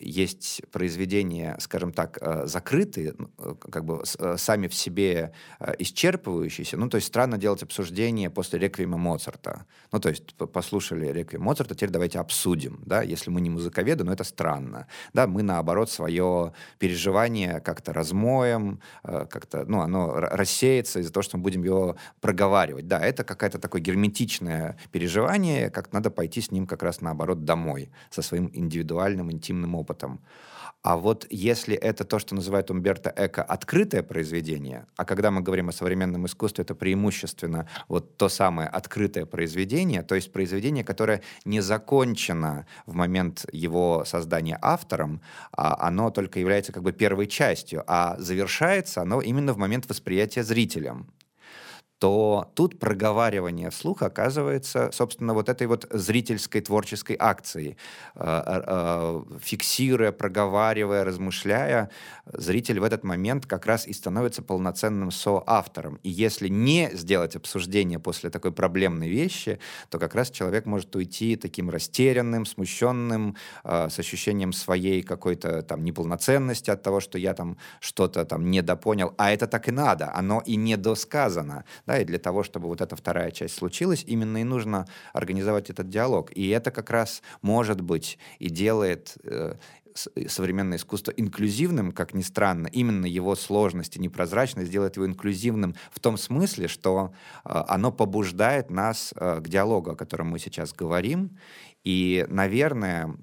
есть 0.00 0.62
произведения, 0.70 1.56
скажем 1.60 1.92
так, 1.92 2.18
э, 2.20 2.46
закрытые, 2.46 3.14
э, 3.38 3.54
как 3.70 3.84
бы 3.84 4.02
э, 4.18 4.36
сами 4.36 4.68
в 4.68 4.74
себе 4.74 5.32
исчерпывающиеся. 5.60 6.76
Ну, 6.76 6.88
то 6.88 6.96
есть 6.96 7.08
странно 7.08 7.38
делать 7.38 7.62
обсуждение 7.62 8.30
после 8.30 8.58
реквиема 8.58 8.96
Моцарта. 8.96 9.66
Ну, 9.92 9.98
то 9.98 10.08
есть 10.08 10.34
послушали 10.34 11.08
реквием 11.08 11.42
Моцарта, 11.42 11.74
теперь 11.74 11.90
давайте 11.90 12.20
обсудим, 12.20 12.80
да, 12.86 13.02
если 13.02 13.30
мы 13.30 13.40
не 13.40 13.50
музыковеды, 13.50 14.04
но 14.04 14.12
это 14.12 14.24
странно. 14.24 14.86
Да, 15.12 15.26
мы, 15.26 15.42
наоборот, 15.42 15.90
свое 15.90 16.52
переживание 16.78 17.60
как-то 17.60 17.92
размоем, 17.92 18.80
как-то, 19.02 19.64
ну, 19.66 19.80
оно 19.80 20.14
рассеется 20.14 21.00
из-за 21.00 21.12
того, 21.12 21.22
что 21.22 21.36
мы 21.38 21.42
будем 21.42 21.64
его 21.64 21.96
проговаривать. 22.20 22.86
Да, 22.86 23.00
это 23.00 23.24
какое-то 23.24 23.58
такое 23.58 23.80
герметичное 23.80 24.76
переживание, 24.92 25.70
как 25.70 25.92
надо 25.92 26.10
пойти 26.10 26.40
с 26.40 26.50
ним 26.50 26.66
как 26.66 26.82
раз 26.82 27.00
наоборот 27.00 27.44
домой, 27.44 27.90
со 28.10 28.22
своим 28.22 28.50
индивидуальным, 28.52 29.32
интимным 29.32 29.74
опытом. 29.74 29.87
А 30.82 30.96
вот 30.96 31.26
если 31.28 31.74
это 31.76 32.04
то, 32.04 32.20
что 32.20 32.36
называет 32.36 32.70
Умберто 32.70 33.12
Эко 33.16 33.42
открытое 33.42 34.04
произведение, 34.04 34.86
а 34.96 35.04
когда 35.04 35.32
мы 35.32 35.40
говорим 35.40 35.68
о 35.68 35.72
современном 35.72 36.26
искусстве, 36.26 36.62
это 36.62 36.74
преимущественно 36.76 37.68
вот 37.88 38.16
то 38.16 38.28
самое 38.28 38.68
открытое 38.68 39.26
произведение, 39.26 40.02
то 40.02 40.14
есть 40.14 40.32
произведение, 40.32 40.84
которое 40.84 41.22
не 41.44 41.60
закончено 41.60 42.64
в 42.86 42.94
момент 42.94 43.44
его 43.50 44.04
создания 44.04 44.56
автором, 44.62 45.20
а 45.50 45.86
оно 45.86 46.10
только 46.10 46.38
является 46.38 46.72
как 46.72 46.84
бы 46.84 46.92
первой 46.92 47.26
частью, 47.26 47.82
а 47.88 48.16
завершается 48.18 49.02
оно 49.02 49.20
именно 49.20 49.52
в 49.52 49.58
момент 49.58 49.88
восприятия 49.88 50.44
зрителем 50.44 51.08
то 51.98 52.50
тут 52.54 52.78
проговаривание 52.78 53.70
вслух 53.70 54.02
оказывается, 54.02 54.90
собственно, 54.92 55.34
вот 55.34 55.48
этой 55.48 55.66
вот 55.66 55.86
зрительской 55.90 56.60
творческой 56.60 57.16
акцией. 57.18 57.76
Э, 58.14 58.42
э, 58.46 58.62
э, 58.66 59.22
фиксируя, 59.40 60.12
проговаривая, 60.12 61.04
размышляя, 61.04 61.90
зритель 62.26 62.78
в 62.78 62.84
этот 62.84 63.02
момент 63.02 63.46
как 63.46 63.66
раз 63.66 63.86
и 63.86 63.92
становится 63.92 64.42
полноценным 64.42 65.10
соавтором. 65.10 65.98
И 66.04 66.10
если 66.10 66.48
не 66.48 66.90
сделать 66.92 67.34
обсуждение 67.34 67.98
после 67.98 68.30
такой 68.30 68.52
проблемной 68.52 69.08
вещи, 69.08 69.58
то 69.88 69.98
как 69.98 70.14
раз 70.14 70.30
человек 70.30 70.66
может 70.66 70.94
уйти 70.94 71.36
таким 71.36 71.70
растерянным, 71.70 72.46
смущенным, 72.46 73.36
с 73.64 73.98
ощущением 73.98 74.52
своей 74.52 75.02
какой-то 75.02 75.62
там 75.62 75.84
неполноценности 75.84 76.70
от 76.70 76.82
того, 76.82 77.00
что 77.00 77.18
я 77.18 77.34
там 77.34 77.56
что-то 77.80 78.24
там 78.24 78.50
недопонял. 78.50 79.14
А 79.16 79.30
это 79.30 79.46
так 79.46 79.68
и 79.68 79.72
надо, 79.72 80.12
оно 80.14 80.42
и 80.44 80.56
недосказано 80.56 81.64
да, 81.88 81.98
и 81.98 82.04
для 82.04 82.18
того, 82.18 82.42
чтобы 82.42 82.68
вот 82.68 82.82
эта 82.82 82.96
вторая 82.96 83.30
часть 83.30 83.54
случилась, 83.54 84.04
именно 84.06 84.36
и 84.36 84.44
нужно 84.44 84.86
организовать 85.14 85.70
этот 85.70 85.88
диалог. 85.88 86.30
И 86.36 86.48
это 86.48 86.70
как 86.70 86.90
раз 86.90 87.22
может 87.40 87.80
быть 87.80 88.18
и 88.38 88.50
делает 88.50 89.16
э, 89.24 89.54
современное 90.26 90.76
искусство 90.76 91.12
инклюзивным, 91.12 91.92
как 91.92 92.12
ни 92.12 92.20
странно, 92.20 92.66
именно 92.66 93.06
его 93.06 93.34
сложность 93.34 93.96
и 93.96 94.00
непрозрачность 94.00 94.70
делает 94.70 94.96
его 94.96 95.06
инклюзивным 95.06 95.74
в 95.90 95.98
том 95.98 96.18
смысле, 96.18 96.68
что 96.68 97.14
э, 97.44 97.64
оно 97.68 97.90
побуждает 97.90 98.70
нас 98.70 99.14
э, 99.16 99.40
к 99.40 99.48
диалогу, 99.48 99.92
о 99.92 99.96
котором 99.96 100.28
мы 100.28 100.38
сейчас 100.38 100.74
говорим. 100.74 101.38
И, 101.84 102.26
наверное, 102.28 103.16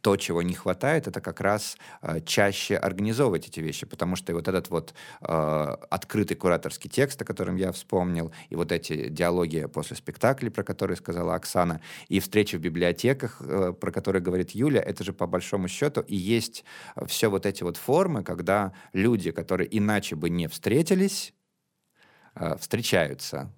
то, 0.00 0.16
чего 0.16 0.42
не 0.42 0.54
хватает, 0.54 1.06
это 1.06 1.20
как 1.20 1.40
раз 1.40 1.76
э, 2.02 2.20
чаще 2.20 2.76
организовывать 2.76 3.48
эти 3.48 3.60
вещи, 3.60 3.86
потому 3.86 4.16
что 4.16 4.32
вот 4.32 4.48
этот 4.48 4.70
вот 4.70 4.94
э, 5.20 5.76
открытый 5.90 6.36
кураторский 6.36 6.90
текст, 6.90 7.20
о 7.22 7.24
котором 7.24 7.56
я 7.56 7.72
вспомнил, 7.72 8.32
и 8.48 8.56
вот 8.56 8.72
эти 8.72 9.08
диалоги 9.08 9.66
после 9.66 9.96
спектаклей, 9.96 10.50
про 10.50 10.64
которые 10.64 10.96
сказала 10.96 11.34
Оксана, 11.34 11.80
и 12.08 12.20
встречи 12.20 12.56
в 12.56 12.60
библиотеках, 12.60 13.40
э, 13.40 13.72
про 13.78 13.92
которые 13.92 14.22
говорит 14.22 14.50
Юля, 14.50 14.80
это 14.80 15.04
же 15.04 15.12
по 15.12 15.26
большому 15.26 15.68
счету 15.68 16.00
и 16.00 16.16
есть 16.16 16.64
все 17.06 17.30
вот 17.30 17.46
эти 17.46 17.62
вот 17.62 17.76
формы, 17.76 18.24
когда 18.24 18.72
люди, 18.92 19.30
которые 19.30 19.68
иначе 19.76 20.16
бы 20.16 20.30
не 20.30 20.48
встретились, 20.48 21.34
э, 22.34 22.56
встречаются 22.58 23.52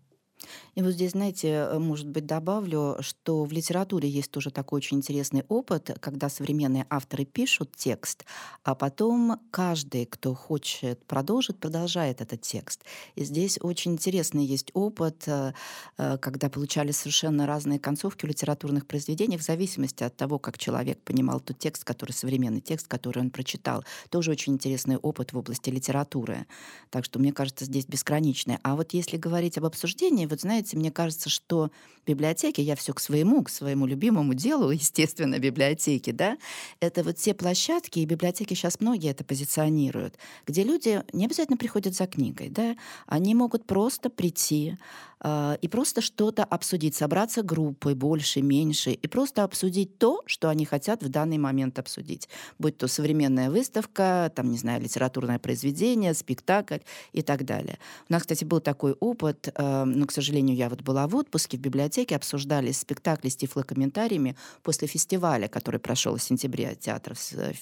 И 0.75 0.81
вот 0.81 0.93
здесь, 0.93 1.11
знаете, 1.11 1.49
э, 1.49 1.79
может 1.79 2.09
быть, 2.09 2.25
добавлю, 2.25 2.97
что 3.01 3.45
в 3.45 3.53
литературе 3.53 4.09
есть 4.09 4.31
тоже 4.31 4.51
такой 4.51 4.79
очень 4.79 4.97
интересный 4.97 5.45
опыт, 5.49 5.91
когда 6.01 6.31
современные 6.31 6.87
авторы 6.89 7.27
пишут 7.27 7.77
текст, 7.77 8.25
а 8.65 8.75
потом 8.75 9.39
каждый, 9.51 10.07
кто 10.07 10.35
хочет 10.35 11.05
продолжить, 11.05 11.59
продолжает 11.59 12.23
этот 12.23 12.41
текст. 12.41 12.85
И 13.17 13.25
здесь 13.25 13.59
очень 13.61 13.93
интересный 13.93 14.47
есть 14.47 14.71
опыт, 14.73 15.25
э, 15.27 15.53
э, 15.99 16.17
когда 16.17 16.49
получали 16.49 16.93
совершенно 16.93 17.47
разные 17.47 17.79
концовки 17.79 18.25
у 18.25 18.29
литературных 18.29 18.87
произведений 18.87 19.37
в 19.37 19.43
зависимости 19.43 20.05
от 20.05 20.17
того, 20.17 20.39
как 20.39 20.57
человек 20.57 21.03
понимал 21.03 21.41
тот 21.41 21.59
текст, 21.59 21.85
который 21.85 22.13
современный 22.13 22.63
текст, 22.63 22.89
который 22.89 23.19
он 23.19 23.31
прочитал. 23.31 23.85
Тоже 24.09 24.31
очень 24.31 24.55
интересный 24.55 24.97
опыт 24.97 25.35
в 25.35 25.39
области 25.39 25.69
литературы. 25.69 26.47
Так 26.89 27.05
что, 27.05 27.19
мне 27.19 27.33
кажется, 27.35 27.67
здесь 27.67 27.85
безграничный. 27.85 28.57
А 28.63 28.75
вот 28.75 28.95
если 28.95 29.19
говорить 29.19 29.59
об 29.59 29.67
обсуждении, 29.67 30.25
вот 30.25 30.41
знаете, 30.41 30.62
мне 30.73 30.91
кажется, 30.91 31.29
что 31.29 31.71
библиотеки, 32.07 32.61
я 32.61 32.75
все 32.77 32.93
к 32.93 33.01
своему, 33.01 33.43
к 33.43 33.51
своему 33.51 33.87
любимому 33.87 34.35
делу, 34.35 34.71
естественно, 34.73 35.39
библиотеки, 35.39 36.11
да, 36.11 36.37
это 36.81 37.03
вот 37.03 37.17
те 37.17 37.35
площадки, 37.35 38.01
и 38.01 38.05
библиотеки 38.05 38.55
сейчас 38.55 38.81
многие 38.81 39.11
это 39.11 39.25
позиционируют, 39.25 40.17
где 40.47 40.65
люди 40.65 41.03
не 41.13 41.27
обязательно 41.27 41.57
приходят 41.57 41.95
за 41.95 42.07
книгой, 42.07 42.49
да, 42.49 42.77
они 43.07 43.35
могут 43.35 43.67
просто 43.67 44.11
прийти, 44.11 44.77
и 45.25 45.69
просто 45.69 46.01
что-то 46.01 46.45
обсудить, 46.45 46.95
собраться 46.95 47.43
группой, 47.43 47.95
больше, 47.95 48.43
меньше, 48.43 48.91
и 48.91 49.07
просто 49.07 49.45
обсудить 49.45 49.99
то, 49.99 50.23
что 50.27 50.49
они 50.49 50.65
хотят 50.65 51.03
в 51.03 51.09
данный 51.09 51.39
момент 51.39 51.79
обсудить. 51.79 52.29
Будь 52.59 52.77
то 52.77 52.89
современная 52.89 53.51
выставка, 53.51 54.33
там, 54.35 54.51
не 54.51 54.59
знаю, 54.59 54.83
литературное 54.83 55.39
произведение, 55.39 56.15
спектакль 56.15 56.79
и 57.13 57.23
так 57.23 57.45
далее. 57.45 57.79
У 58.09 58.13
нас, 58.13 58.23
кстати, 58.23 58.45
был 58.45 58.61
такой 58.61 58.93
опыт, 58.93 59.49
а, 59.55 59.85
но, 59.85 60.07
к 60.07 60.13
сожалению, 60.13 60.57
я 60.57 60.69
вот 60.69 60.83
была 60.83 61.07
в 61.07 61.15
отпуске 61.15 61.57
в 61.57 61.61
библиотеке, 61.61 62.17
обсуждали 62.17 62.73
спектакли 62.73 63.29
с 63.29 63.37
тифлокомментариями 63.37 64.37
после 64.63 64.89
фестиваля, 64.89 65.47
который 65.49 65.79
прошел 65.79 66.17
в 66.17 66.23
сентябре 66.23 66.75
театров 66.75 67.19
с 67.21 67.33
э, 67.35 67.53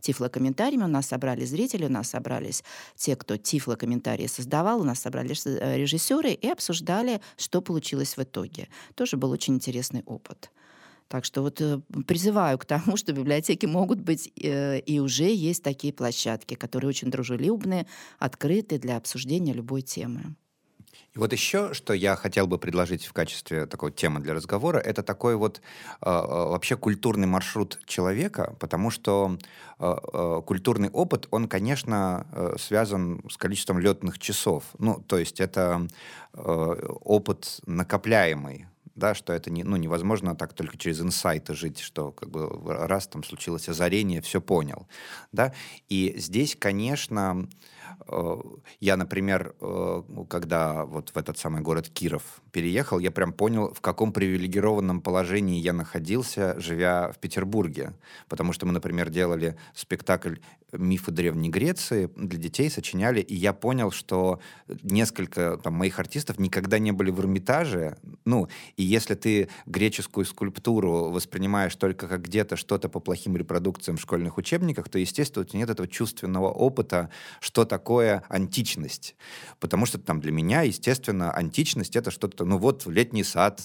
тифлокомментариями. 0.00 0.84
У 0.84 0.88
нас 0.88 1.06
собрались 1.06 1.50
зрители, 1.50 1.84
у 1.84 1.90
нас 1.90 2.10
собрались 2.10 2.64
те, 2.96 3.14
кто 3.14 3.36
тифлокомментарии 3.36 4.26
создавал, 4.26 4.80
у 4.80 4.84
нас 4.84 4.98
собрались 4.98 5.46
э, 5.46 5.76
режиссеры 5.76 6.32
и 6.32 6.48
обсуждали 6.48 6.87
обсуждали, 6.88 7.20
что 7.36 7.60
получилось 7.60 8.16
в 8.16 8.22
итоге. 8.22 8.68
Тоже 8.94 9.16
был 9.16 9.30
очень 9.30 9.54
интересный 9.54 10.02
опыт. 10.06 10.50
Так 11.08 11.24
что 11.24 11.42
вот 11.42 11.60
э, 11.60 11.80
призываю 12.06 12.58
к 12.58 12.64
тому, 12.64 12.96
что 12.98 13.12
библиотеки 13.12 13.66
могут 13.66 14.00
быть, 14.00 14.30
э, 14.42 14.80
и 14.80 15.00
уже 15.00 15.24
есть 15.24 15.62
такие 15.62 15.92
площадки, 15.92 16.54
которые 16.54 16.88
очень 16.88 17.10
дружелюбные, 17.10 17.86
открыты 18.18 18.78
для 18.78 18.96
обсуждения 18.96 19.54
любой 19.54 19.82
темы. 19.82 20.34
И 21.14 21.18
вот 21.18 21.32
еще, 21.32 21.74
что 21.74 21.94
я 21.94 22.16
хотел 22.16 22.46
бы 22.46 22.58
предложить 22.58 23.06
в 23.06 23.12
качестве 23.12 23.66
такой 23.66 23.92
темы 23.92 24.20
для 24.20 24.34
разговора, 24.34 24.78
это 24.78 25.02
такой 25.02 25.36
вот 25.36 25.60
э, 26.00 26.04
вообще 26.04 26.76
культурный 26.76 27.26
маршрут 27.26 27.80
человека, 27.86 28.54
потому 28.60 28.90
что 28.90 29.38
э, 29.78 29.96
э, 30.12 30.42
культурный 30.46 30.90
опыт, 30.90 31.26
он, 31.30 31.48
конечно, 31.48 32.26
э, 32.32 32.56
связан 32.58 33.22
с 33.30 33.36
количеством 33.36 33.78
летных 33.78 34.18
часов. 34.18 34.64
Ну, 34.78 35.02
то 35.06 35.18
есть 35.18 35.40
это 35.40 35.88
э, 36.34 36.40
опыт 36.40 37.60
накопляемый, 37.66 38.66
да, 38.94 39.14
что 39.14 39.32
это 39.32 39.50
не, 39.50 39.64
ну, 39.64 39.76
невозможно 39.76 40.36
так 40.36 40.52
только 40.52 40.76
через 40.76 41.00
инсайты 41.00 41.54
жить, 41.54 41.78
что 41.78 42.12
как 42.12 42.30
бы 42.30 42.48
раз 42.66 43.06
там 43.06 43.24
случилось 43.24 43.68
озарение, 43.68 44.20
все 44.20 44.40
понял, 44.40 44.86
да, 45.32 45.54
и 45.88 46.14
здесь, 46.18 46.56
конечно, 46.58 47.48
Э, 47.77 47.77
я, 48.80 48.96
например, 48.96 49.54
э, 49.60 50.02
когда 50.28 50.84
вот 50.84 51.10
в 51.10 51.16
этот 51.16 51.38
самый 51.38 51.62
город 51.62 51.88
Киров 51.88 52.22
переехал, 52.52 52.98
я 52.98 53.10
прям 53.10 53.32
понял, 53.32 53.72
в 53.74 53.80
каком 53.80 54.12
привилегированном 54.12 55.00
положении 55.00 55.60
я 55.60 55.72
находился, 55.72 56.58
живя 56.58 57.12
в 57.12 57.18
Петербурге. 57.18 57.94
Потому 58.28 58.52
что 58.52 58.66
мы, 58.66 58.72
например, 58.72 59.10
делали 59.10 59.56
спектакль 59.74 60.36
«Мифы 60.72 61.10
Древней 61.12 61.50
Греции» 61.50 62.10
для 62.16 62.38
детей, 62.38 62.70
сочиняли, 62.70 63.20
и 63.20 63.34
я 63.34 63.52
понял, 63.52 63.90
что 63.90 64.40
несколько 64.82 65.56
там, 65.56 65.74
моих 65.74 65.98
артистов 65.98 66.38
никогда 66.38 66.78
не 66.78 66.92
были 66.92 67.10
в 67.10 67.20
Эрмитаже. 67.20 67.96
Ну, 68.24 68.48
и 68.76 68.82
если 68.82 69.14
ты 69.14 69.48
греческую 69.66 70.24
скульптуру 70.24 71.10
воспринимаешь 71.10 71.74
только 71.76 72.06
как 72.06 72.22
где-то 72.22 72.56
что-то 72.56 72.88
по 72.88 73.00
плохим 73.00 73.36
репродукциям 73.36 73.96
в 73.96 74.00
школьных 74.00 74.36
учебниках, 74.36 74.88
то, 74.88 74.98
естественно, 74.98 75.44
у 75.44 75.48
тебя 75.48 75.60
нет 75.60 75.70
этого 75.70 75.88
чувственного 75.88 76.50
опыта, 76.50 77.10
что 77.40 77.64
такое 77.78 78.22
античность. 78.28 79.14
Потому 79.60 79.86
что 79.86 79.98
там 79.98 80.20
для 80.20 80.32
меня, 80.32 80.62
естественно, 80.62 81.30
античность— 81.30 81.96
это 82.00 82.10
что-то, 82.10 82.44
ну 82.44 82.58
вот 82.58 82.86
летний 82.86 83.24
сад, 83.24 83.62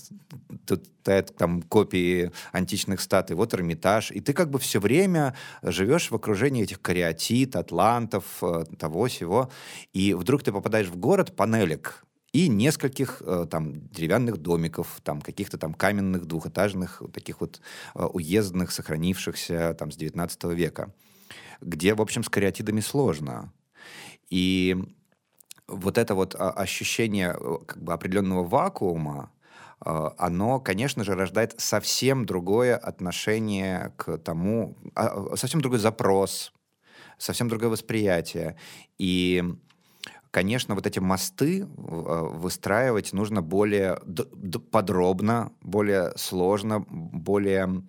тут 0.68 0.84
там 1.04 1.64
копии 1.64 2.32
античных 2.52 3.02
статуй, 3.02 3.36
вот 3.36 3.54
Эрмитаж, 3.54 4.12
и 4.12 4.20
ты 4.20 4.34
как 4.34 4.50
бы 4.52 4.60
все 4.60 4.80
время 4.80 5.34
живешь 5.64 6.12
в 6.12 6.16
окружении 6.16 6.64
этих 6.64 6.80
кариатит, 6.80 7.56
атлантов, 7.56 8.26
э, 8.42 8.66
того 8.78 9.08
всего, 9.08 9.50
и 9.94 10.14
вдруг 10.14 10.44
ты 10.44 10.52
попадаешь 10.52 10.88
в 10.88 10.96
город, 10.96 11.36
панелек, 11.36 12.06
и 12.34 12.48
нескольких 12.50 13.22
э, 13.26 13.48
там 13.50 13.88
деревянных 13.90 14.38
домиков, 14.38 15.00
там 15.04 15.22
каких-то 15.22 15.58
там 15.58 15.74
каменных 15.74 16.26
двухэтажных 16.26 17.02
таких 17.14 17.42
вот 17.42 17.62
э, 17.96 18.04
уездных, 18.04 18.72
сохранившихся 18.72 19.74
там 19.74 19.92
с 19.92 19.96
19 19.96 20.44
века, 20.46 20.94
где, 21.62 21.94
в 21.94 22.02
общем, 22.02 22.24
с 22.24 22.30
кариатидами 22.30 22.82
сложно. 22.82 23.52
И 24.34 24.76
вот 25.68 25.98
это 25.98 26.16
вот 26.16 26.36
а, 26.36 26.50
ощущение 26.52 27.38
как 27.66 27.84
бы 27.84 27.94
определенного 27.94 28.44
вакуума, 28.44 29.32
оно, 29.86 30.62
конечно 30.62 31.04
же, 31.04 31.14
рождает 31.14 31.56
совсем 31.60 32.26
другое 32.26 32.78
отношение 32.78 33.92
к 33.98 34.18
тому, 34.18 34.78
а, 34.96 35.36
совсем 35.36 35.62
другой 35.62 35.80
запрос 35.80 36.54
совсем 37.18 37.48
другое 37.50 37.70
восприятие. 37.70 38.56
И 38.98 39.44
конечно, 40.32 40.76
вот 40.76 40.88
эти 40.88 41.00
мосты 41.00 41.62
э, 41.62 41.66
выстраивать 41.68 43.14
нужно 43.14 43.42
более 43.42 44.00
подробно, 44.72 45.52
более 45.62 46.12
сложно, 46.18 46.86
более 46.90 47.84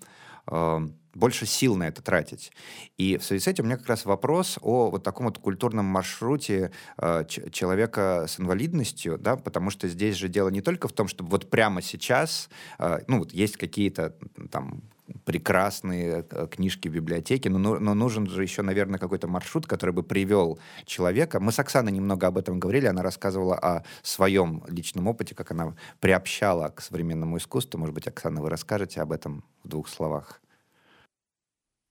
э, 0.46 0.88
больше 1.14 1.46
сил 1.46 1.76
на 1.76 1.88
это 1.88 2.02
тратить. 2.02 2.52
И 2.98 3.16
в 3.16 3.24
связи 3.24 3.42
с 3.42 3.48
этим 3.48 3.64
у 3.64 3.66
меня 3.66 3.76
как 3.76 3.88
раз 3.88 4.04
вопрос 4.04 4.58
о 4.60 4.90
вот 4.90 5.02
таком 5.02 5.26
вот 5.26 5.38
культурном 5.38 5.86
маршруте 5.86 6.72
э, 6.98 7.24
человека 7.26 8.26
с 8.28 8.38
инвалидностью, 8.40 9.18
да, 9.18 9.36
потому 9.36 9.70
что 9.70 9.88
здесь 9.88 10.16
же 10.16 10.28
дело 10.28 10.48
не 10.48 10.60
только 10.60 10.88
в 10.88 10.92
том, 10.92 11.08
чтобы 11.08 11.30
вот 11.30 11.50
прямо 11.50 11.82
сейчас, 11.82 12.48
э, 12.78 13.00
ну 13.08 13.20
вот 13.20 13.32
есть 13.32 13.56
какие-то 13.56 14.14
там 14.50 14.82
прекрасные 15.24 16.24
э, 16.30 16.46
книжки 16.50 16.88
в 16.88 16.92
библиотеке, 16.92 17.50
но, 17.50 17.78
но 17.78 17.94
нужен 17.94 18.26
же 18.26 18.42
еще, 18.42 18.62
наверное, 18.62 18.98
какой-то 18.98 19.28
маршрут, 19.28 19.66
который 19.66 19.90
бы 19.90 20.02
привел 20.02 20.58
человека. 20.86 21.40
Мы 21.40 21.52
с 21.52 21.58
Оксаной 21.58 21.92
немного 21.92 22.26
об 22.26 22.38
этом 22.38 22.58
говорили, 22.58 22.86
она 22.86 23.02
рассказывала 23.02 23.56
о 23.56 23.84
своем 24.02 24.64
личном 24.68 25.06
опыте, 25.08 25.34
как 25.34 25.50
она 25.50 25.74
приобщала 26.00 26.68
к 26.68 26.80
современному 26.80 27.36
искусству. 27.36 27.78
Может 27.78 27.94
быть, 27.94 28.06
Оксана, 28.06 28.40
вы 28.40 28.50
расскажете 28.50 29.00
об 29.00 29.12
этом 29.12 29.44
в 29.62 29.68
двух 29.68 29.88
словах? 29.88 30.40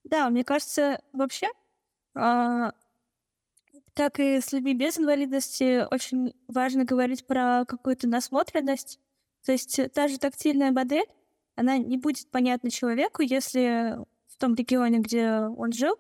Да, 0.04 0.30
мне 0.30 0.44
кажется, 0.44 1.02
вообще, 1.14 1.48
а, 2.16 2.74
как 3.94 4.20
и 4.20 4.42
с 4.42 4.52
людьми 4.52 4.74
без 4.74 4.98
инвалидности, 4.98 5.86
очень 5.92 6.34
важно 6.48 6.84
говорить 6.84 7.26
про 7.28 7.66
какую-то 7.66 8.08
насмотренность. 8.08 9.00
То 9.46 9.52
есть 9.52 9.80
та 9.94 10.08
же 10.08 10.18
тактильная 10.18 10.72
модель, 10.72 11.08
она 11.56 11.78
не 11.78 11.98
будет 11.98 12.30
понятна 12.32 12.72
человеку, 12.72 13.22
если 13.22 13.98
в 14.28 14.38
том 14.38 14.56
регионе, 14.56 15.00
где 15.00 15.30
он 15.32 15.72
жил, 15.72 15.98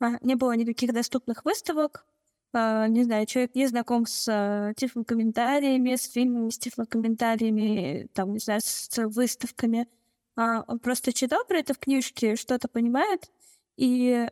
а, 0.00 0.18
не 0.22 0.34
было 0.36 0.52
никаких 0.56 0.92
доступных 0.92 1.44
выставок, 1.44 2.06
а, 2.52 2.88
не 2.88 3.04
знаю, 3.04 3.26
человек 3.26 3.54
не 3.54 3.66
знаком 3.66 4.06
с 4.06 4.26
а, 4.28 4.72
тифлокомментариями, 4.74 5.96
с 5.96 6.10
фильмами, 6.10 6.50
с 6.50 6.58
тифлокомментариями, 6.58 8.08
там, 8.14 8.32
не 8.32 8.38
знаю, 8.38 8.60
с 8.62 8.90
выставками. 9.06 9.88
Он 10.36 10.80
просто 10.80 11.12
читал 11.12 11.44
про 11.46 11.58
это 11.58 11.74
в 11.74 11.78
книжке, 11.78 12.34
что-то 12.34 12.66
понимает, 12.66 13.30
и, 13.76 14.28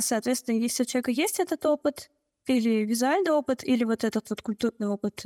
соответственно, 0.00 0.56
если 0.56 0.82
у 0.82 0.86
человека 0.86 1.10
есть 1.10 1.40
этот 1.40 1.64
опыт, 1.66 2.10
или 2.46 2.84
визуальный 2.84 3.32
опыт, 3.32 3.64
или 3.64 3.84
вот 3.84 4.04
этот 4.04 4.30
вот 4.30 4.40
культурный 4.42 4.88
опыт, 4.88 5.24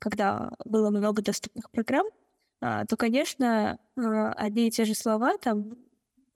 когда 0.00 0.52
было 0.64 0.90
много 0.90 1.22
доступных 1.22 1.70
программ, 1.70 2.06
а, 2.60 2.84
то, 2.86 2.96
конечно, 2.96 3.78
а, 3.96 4.32
одни 4.32 4.68
и 4.68 4.70
те 4.70 4.84
же 4.84 4.94
слова, 4.94 5.38
там, 5.38 5.76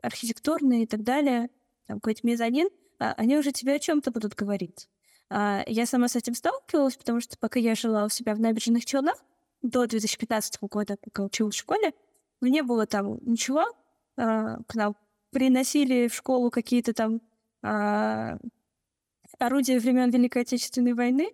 архитектурные 0.00 0.84
и 0.84 0.86
так 0.86 1.02
далее, 1.02 1.50
там, 1.86 2.00
какой-то 2.00 2.26
мезонин, 2.26 2.68
а, 2.98 3.12
они 3.14 3.36
уже 3.36 3.52
тебе 3.52 3.74
о 3.74 3.78
чем 3.78 4.00
то 4.00 4.10
будут 4.10 4.34
говорить. 4.34 4.88
Я 5.30 5.86
сама 5.86 6.08
с 6.08 6.16
этим 6.16 6.34
сталкивалась, 6.34 6.96
потому 6.96 7.22
что 7.22 7.38
пока 7.38 7.58
я 7.58 7.74
жила 7.74 8.04
у 8.04 8.10
себя 8.10 8.34
в 8.34 8.40
набережных 8.40 8.84
Челнах, 8.84 9.16
до 9.62 9.86
2015 9.86 10.68
года, 10.68 10.98
пока 11.02 11.22
училась 11.22 11.54
в 11.54 11.58
школе, 11.58 11.94
не 12.42 12.62
было 12.62 12.86
там 12.86 13.18
ничего. 13.22 13.64
К 14.16 14.74
нам 14.74 14.94
приносили 15.32 16.08
в 16.08 16.14
школу 16.14 16.50
какие-то 16.50 16.92
там 16.92 17.20
орудия 19.38 19.78
времен 19.78 20.10
Великой 20.10 20.42
Отечественной 20.42 20.94
войны, 20.94 21.32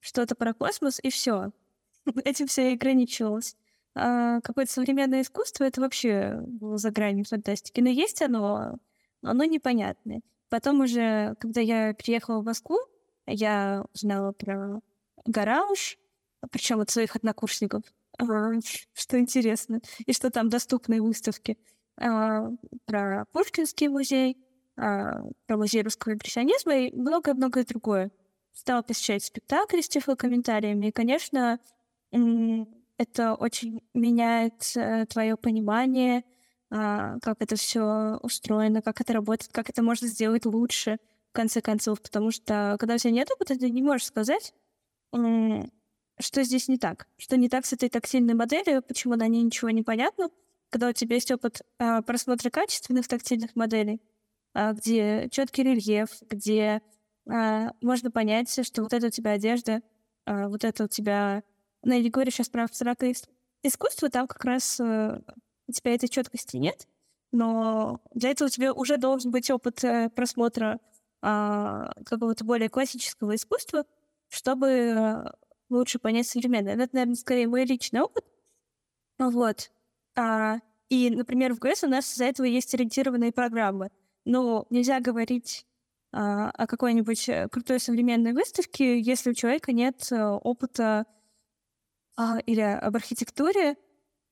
что-то 0.00 0.34
про 0.34 0.54
космос, 0.54 1.00
и 1.02 1.10
все. 1.10 1.52
этим 2.24 2.46
все 2.46 2.70
и 2.70 2.74
ограничивалось. 2.74 3.56
А 3.94 4.40
какое-то 4.40 4.72
современное 4.72 5.22
искусство— 5.22 5.64
это 5.66 5.80
вообще 5.80 6.40
было 6.46 6.78
за 6.78 6.90
гранью 6.90 7.24
фантастики. 7.24 7.80
Но 7.80 7.88
есть 7.88 8.22
оно, 8.22 8.78
оно 9.22 9.44
непонятное. 9.44 10.22
Потом 10.48 10.80
уже, 10.80 11.34
когда 11.38 11.60
я 11.60 11.94
приехала 11.94 12.40
в 12.40 12.44
Москву, 12.44 12.78
я 13.26 13.84
узнала 13.94 14.32
про 14.32 14.80
гараж, 15.26 15.98
причем 16.50 16.80
от 16.80 16.90
своих 16.90 17.16
однокурсников, 17.16 17.82
что 18.94 19.18
интересно, 19.18 19.80
и 20.06 20.12
что 20.12 20.30
там 20.30 20.48
доступные 20.48 21.02
выставки, 21.02 21.56
а, 21.56 21.60
про 22.00 23.24
Пушкинский 23.32 23.88
музей, 23.88 24.38
а, 24.76 25.22
про 25.46 25.56
музей 25.56 25.82
русского 25.82 26.14
импрессионизма 26.14 26.74
и 26.74 26.96
многое-многое 26.96 27.64
другое. 27.64 28.10
Стала 28.52 28.82
посещать 28.82 29.22
спектакли 29.22 29.80
с 29.80 29.88
тифлокомментариями, 29.88 30.86
и, 30.86 30.92
конечно, 30.92 31.60
это 32.10 33.34
очень 33.34 33.82
меняет 33.94 34.72
э, 34.74 35.06
твое 35.06 35.36
понимание, 35.36 36.24
а, 36.70 37.18
как 37.20 37.42
это 37.42 37.56
все 37.56 38.18
устроено, 38.22 38.82
как 38.82 39.00
это 39.00 39.12
работает, 39.12 39.52
как 39.52 39.70
это 39.70 39.82
можно 39.82 40.06
сделать 40.08 40.46
лучше, 40.46 40.98
в 41.30 41.32
конце 41.32 41.60
концов, 41.60 42.00
потому 42.02 42.30
что 42.30 42.76
когда 42.80 42.94
у 42.94 42.98
тебя 42.98 43.12
нет 43.12 43.30
опыта, 43.30 43.56
ты 43.56 43.70
не 43.70 43.82
можешь 43.82 44.06
сказать, 44.06 44.52
что 45.12 46.42
здесь 46.42 46.68
не 46.68 46.78
так, 46.78 47.06
что 47.18 47.36
не 47.36 47.48
так 47.48 47.66
с 47.66 47.72
этой 47.72 47.88
тактильной 47.88 48.34
моделью, 48.34 48.82
почему 48.82 49.14
на 49.14 49.28
ней 49.28 49.42
ничего 49.42 49.70
не 49.70 49.82
понятно, 49.82 50.30
когда 50.70 50.88
у 50.88 50.92
тебя 50.92 51.16
есть 51.16 51.30
опыт 51.30 51.62
а, 51.78 52.02
просмотра 52.02 52.50
качественных 52.50 53.08
тактильных 53.08 53.54
моделей, 53.56 54.00
а, 54.54 54.72
где 54.72 55.28
четкий 55.30 55.62
рельеф, 55.62 56.10
где 56.28 56.82
а, 57.28 57.72
можно 57.80 58.10
понять, 58.10 58.66
что 58.66 58.82
вот 58.82 58.92
это 58.92 59.08
у 59.08 59.10
тебя 59.10 59.32
одежда, 59.32 59.82
а, 60.24 60.48
вот 60.48 60.64
это 60.64 60.84
у 60.84 60.88
тебя... 60.88 61.42
Ну, 61.82 61.92
я 61.92 62.00
не 62.02 62.10
сейчас 62.10 62.48
про 62.48 62.64
абстрактное 62.64 63.14
искусство, 63.62 64.08
там 64.10 64.26
как 64.26 64.44
раз 64.44 64.80
а, 64.80 65.22
у 65.66 65.72
тебя 65.72 65.94
этой 65.94 66.08
четкости 66.08 66.56
нет, 66.56 66.86
но 67.32 68.00
для 68.14 68.30
этого 68.30 68.46
у 68.46 68.50
тебя 68.50 68.72
уже 68.72 68.96
должен 68.96 69.30
быть 69.30 69.50
опыт 69.50 69.84
а, 69.84 70.08
просмотра 70.10 70.80
а, 71.22 71.92
какого-то 72.04 72.44
более 72.44 72.68
классического 72.68 73.34
искусства, 73.34 73.84
чтобы 74.28 74.92
а, 74.96 75.34
лучше 75.68 75.98
понять 75.98 76.26
современное. 76.26 76.74
Это, 76.74 76.90
наверное, 76.92 77.16
скорее 77.16 77.48
мой 77.48 77.64
личный 77.64 78.00
опыт. 78.00 78.24
Вот. 79.18 79.70
А, 80.16 80.58
и, 80.88 81.10
например, 81.10 81.54
в 81.54 81.58
ГЭС 81.58 81.84
у 81.84 81.88
нас 81.88 82.12
из-за 82.12 82.24
этого 82.24 82.46
есть 82.46 82.74
ориентированные 82.74 83.32
программы. 83.32 83.90
Но 84.24 84.66
нельзя 84.70 85.00
говорить 85.00 85.66
а, 86.12 86.50
о 86.50 86.66
какой-нибудь 86.66 87.28
э, 87.28 87.48
крутой 87.48 87.80
современной 87.80 88.32
выставке, 88.32 89.00
если 89.00 89.30
у 89.30 89.34
человека 89.34 89.72
нет 89.72 90.08
а, 90.10 90.36
опыта 90.36 91.06
а, 92.16 92.38
или 92.44 92.60
об 92.60 92.96
архитектуре, 92.96 93.76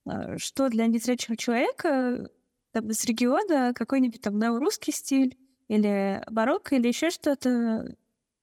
а, 0.04 0.36
что 0.38 0.68
для 0.68 0.86
незрячего 0.86 1.36
человека 1.36 2.28
там, 2.72 2.90
из 2.90 3.04
региона 3.04 3.72
какой-нибудь 3.74 4.20
там 4.20 4.38
неорусский 4.38 4.92
стиль 4.92 5.38
или 5.68 6.22
барокко, 6.30 6.76
или 6.76 6.88
еще 6.88 7.10
что-то. 7.10 7.94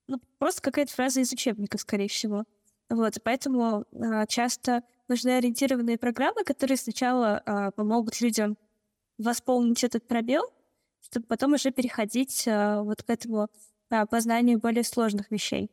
Ну, 0.08 0.20
просто 0.38 0.62
какая-то 0.62 0.94
фраза 0.94 1.22
из 1.22 1.32
учебника, 1.32 1.78
скорее 1.78 2.08
всего. 2.08 2.46
Вот, 2.90 3.16
поэтому 3.24 3.84
а, 3.92 4.26
часто 4.28 4.84
нужны 5.08 5.30
ориентированные 5.38 5.98
программы, 5.98 6.44
которые 6.44 6.78
сначала 6.78 7.42
а, 7.46 7.72
помогут 7.72 8.22
людям 8.22 8.58
восполнить 9.18 9.84
этот 9.84 10.08
пробел, 10.08 10.44
чтобы 11.02 11.26
потом 11.26 11.54
уже 11.54 11.72
переходить 11.72 12.48
а, 12.48 12.82
вот 12.82 13.04
к 13.04 13.10
этому 13.10 13.48
а, 13.90 14.06
познанию 14.06 14.60
более 14.60 14.84
сложных 14.84 15.32
вещей. 15.32 15.70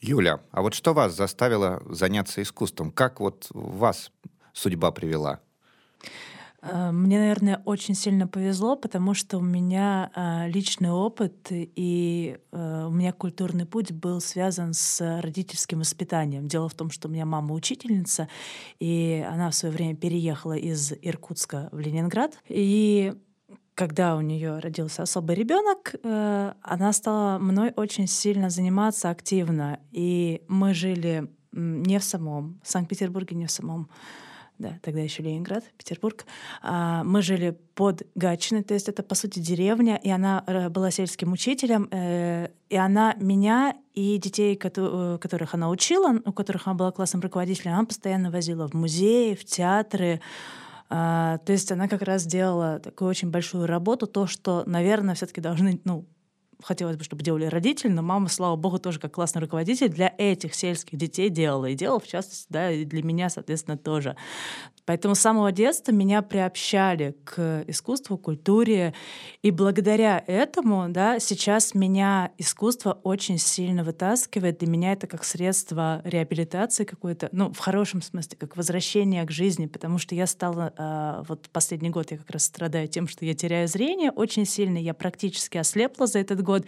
Юля, 0.00 0.40
а 0.50 0.62
вот 0.62 0.74
что 0.74 0.92
вас 0.92 1.14
заставило 1.14 1.82
заняться 1.86 2.42
искусством? 2.42 2.92
Как 2.92 3.20
вот 3.20 3.46
вас 3.50 4.12
судьба 4.52 4.90
привела? 4.90 5.40
Э, 6.64 6.90
мне, 6.92 7.18
наверное, 7.18 7.62
очень 7.64 7.94
сильно 7.94 8.26
повезло, 8.26 8.76
потому 8.76 9.14
что 9.14 9.38
у 9.38 9.42
меня 9.42 10.10
э, 10.14 10.48
личный 10.48 10.90
опыт 10.90 11.48
и 11.50 12.38
э, 12.52 12.84
у 12.86 12.90
меня 12.90 13.12
культурный 13.12 13.66
путь 13.66 13.92
был 13.92 14.20
связан 14.20 14.72
с 14.72 15.20
родительским 15.20 15.80
воспитанием. 15.80 16.48
Дело 16.48 16.68
в 16.68 16.74
том, 16.74 16.90
что 16.90 17.08
у 17.08 17.10
меня 17.10 17.26
мама 17.26 17.54
учительница, 17.54 18.28
и 18.78 19.24
она 19.28 19.50
в 19.50 19.54
свое 19.54 19.74
время 19.74 19.94
переехала 19.94 20.54
из 20.54 20.92
Иркутска 21.02 21.68
в 21.72 21.78
Ленинград. 21.78 22.38
И 22.48 23.12
когда 23.74 24.16
у 24.16 24.20
нее 24.20 24.60
родился 24.60 25.02
особый 25.02 25.34
ребенок, 25.34 25.94
она 26.04 26.92
стала 26.92 27.38
мной 27.38 27.72
очень 27.74 28.06
сильно 28.06 28.48
заниматься 28.48 29.10
активно. 29.10 29.80
И 29.90 30.42
мы 30.46 30.74
жили 30.74 31.28
не 31.50 31.98
в 31.98 32.04
самом 32.04 32.60
Санкт-Петербурге, 32.62 33.34
не 33.34 33.46
в 33.46 33.50
самом 33.50 33.88
да, 34.58 34.78
тогда 34.82 35.00
еще 35.00 35.22
Ленинград, 35.22 35.64
Петербург. 35.76 36.24
А, 36.62 37.02
мы 37.04 37.22
жили 37.22 37.58
под 37.74 38.06
Гатчиной, 38.14 38.62
то 38.62 38.74
есть 38.74 38.88
это, 38.88 39.02
по 39.02 39.14
сути, 39.14 39.40
деревня, 39.40 39.96
и 39.96 40.10
она 40.10 40.44
э, 40.46 40.68
была 40.68 40.90
сельским 40.92 41.32
учителем, 41.32 41.88
э, 41.90 42.48
и 42.68 42.76
она 42.76 43.14
меня 43.14 43.76
и 43.94 44.16
детей, 44.18 44.58
э, 44.62 45.18
которых 45.20 45.54
она 45.54 45.70
учила, 45.70 46.20
у 46.24 46.32
которых 46.32 46.68
она 46.68 46.74
была 46.74 46.92
классным 46.92 47.20
руководителем, 47.20 47.72
она 47.72 47.84
постоянно 47.84 48.30
возила 48.30 48.68
в 48.68 48.74
музеи, 48.74 49.34
в 49.34 49.44
театры, 49.44 50.20
а, 50.88 51.38
то 51.38 51.52
есть 51.52 51.72
она 51.72 51.88
как 51.88 52.02
раз 52.02 52.24
делала 52.24 52.78
такую 52.78 53.08
очень 53.08 53.30
большую 53.30 53.66
работу, 53.66 54.06
то, 54.06 54.26
что, 54.28 54.62
наверное, 54.66 55.16
все-таки 55.16 55.40
должны, 55.40 55.80
ну, 55.84 56.04
хотелось 56.62 56.96
бы, 56.96 57.04
чтобы 57.04 57.22
делали 57.22 57.46
родители, 57.46 57.90
но 57.90 58.02
мама, 58.02 58.28
слава 58.28 58.56
богу, 58.56 58.78
тоже 58.78 58.98
как 58.98 59.14
классный 59.14 59.40
руководитель 59.40 59.88
для 59.88 60.14
этих 60.18 60.54
сельских 60.54 60.98
детей 60.98 61.28
делала. 61.28 61.66
И 61.66 61.74
делала, 61.74 62.00
в 62.00 62.06
частности, 62.06 62.46
да, 62.48 62.70
и 62.70 62.84
для 62.84 63.02
меня, 63.02 63.30
соответственно, 63.30 63.76
тоже. 63.76 64.16
Поэтому 64.86 65.14
с 65.14 65.20
самого 65.20 65.50
детства 65.50 65.92
меня 65.92 66.20
приобщали 66.20 67.16
к 67.24 67.64
искусству, 67.66 68.18
культуре. 68.18 68.92
И 69.42 69.50
благодаря 69.50 70.22
этому 70.26 70.86
да, 70.90 71.18
сейчас 71.18 71.74
меня 71.74 72.32
искусство 72.36 72.98
очень 73.02 73.38
сильно 73.38 73.82
вытаскивает. 73.82 74.58
Для 74.58 74.68
меня 74.68 74.92
это 74.92 75.06
как 75.06 75.24
средство 75.24 76.02
реабилитации 76.04 76.84
какой-то, 76.84 77.30
ну, 77.32 77.52
в 77.52 77.58
хорошем 77.58 78.02
смысле, 78.02 78.36
как 78.38 78.56
возвращение 78.56 79.24
к 79.24 79.30
жизни, 79.30 79.66
потому 79.66 79.96
что 79.98 80.14
я 80.14 80.26
стала, 80.26 80.72
э, 80.76 81.24
вот 81.28 81.48
последний 81.50 81.90
год 81.90 82.10
я 82.10 82.18
как 82.18 82.30
раз 82.30 82.44
страдаю 82.44 82.86
тем, 82.88 83.08
что 83.08 83.24
я 83.24 83.34
теряю 83.34 83.68
зрение 83.68 84.10
очень 84.10 84.44
сильно, 84.44 84.76
я 84.76 84.92
практически 84.92 85.56
ослепла 85.56 86.06
за 86.06 86.18
этот 86.18 86.42
год. 86.42 86.66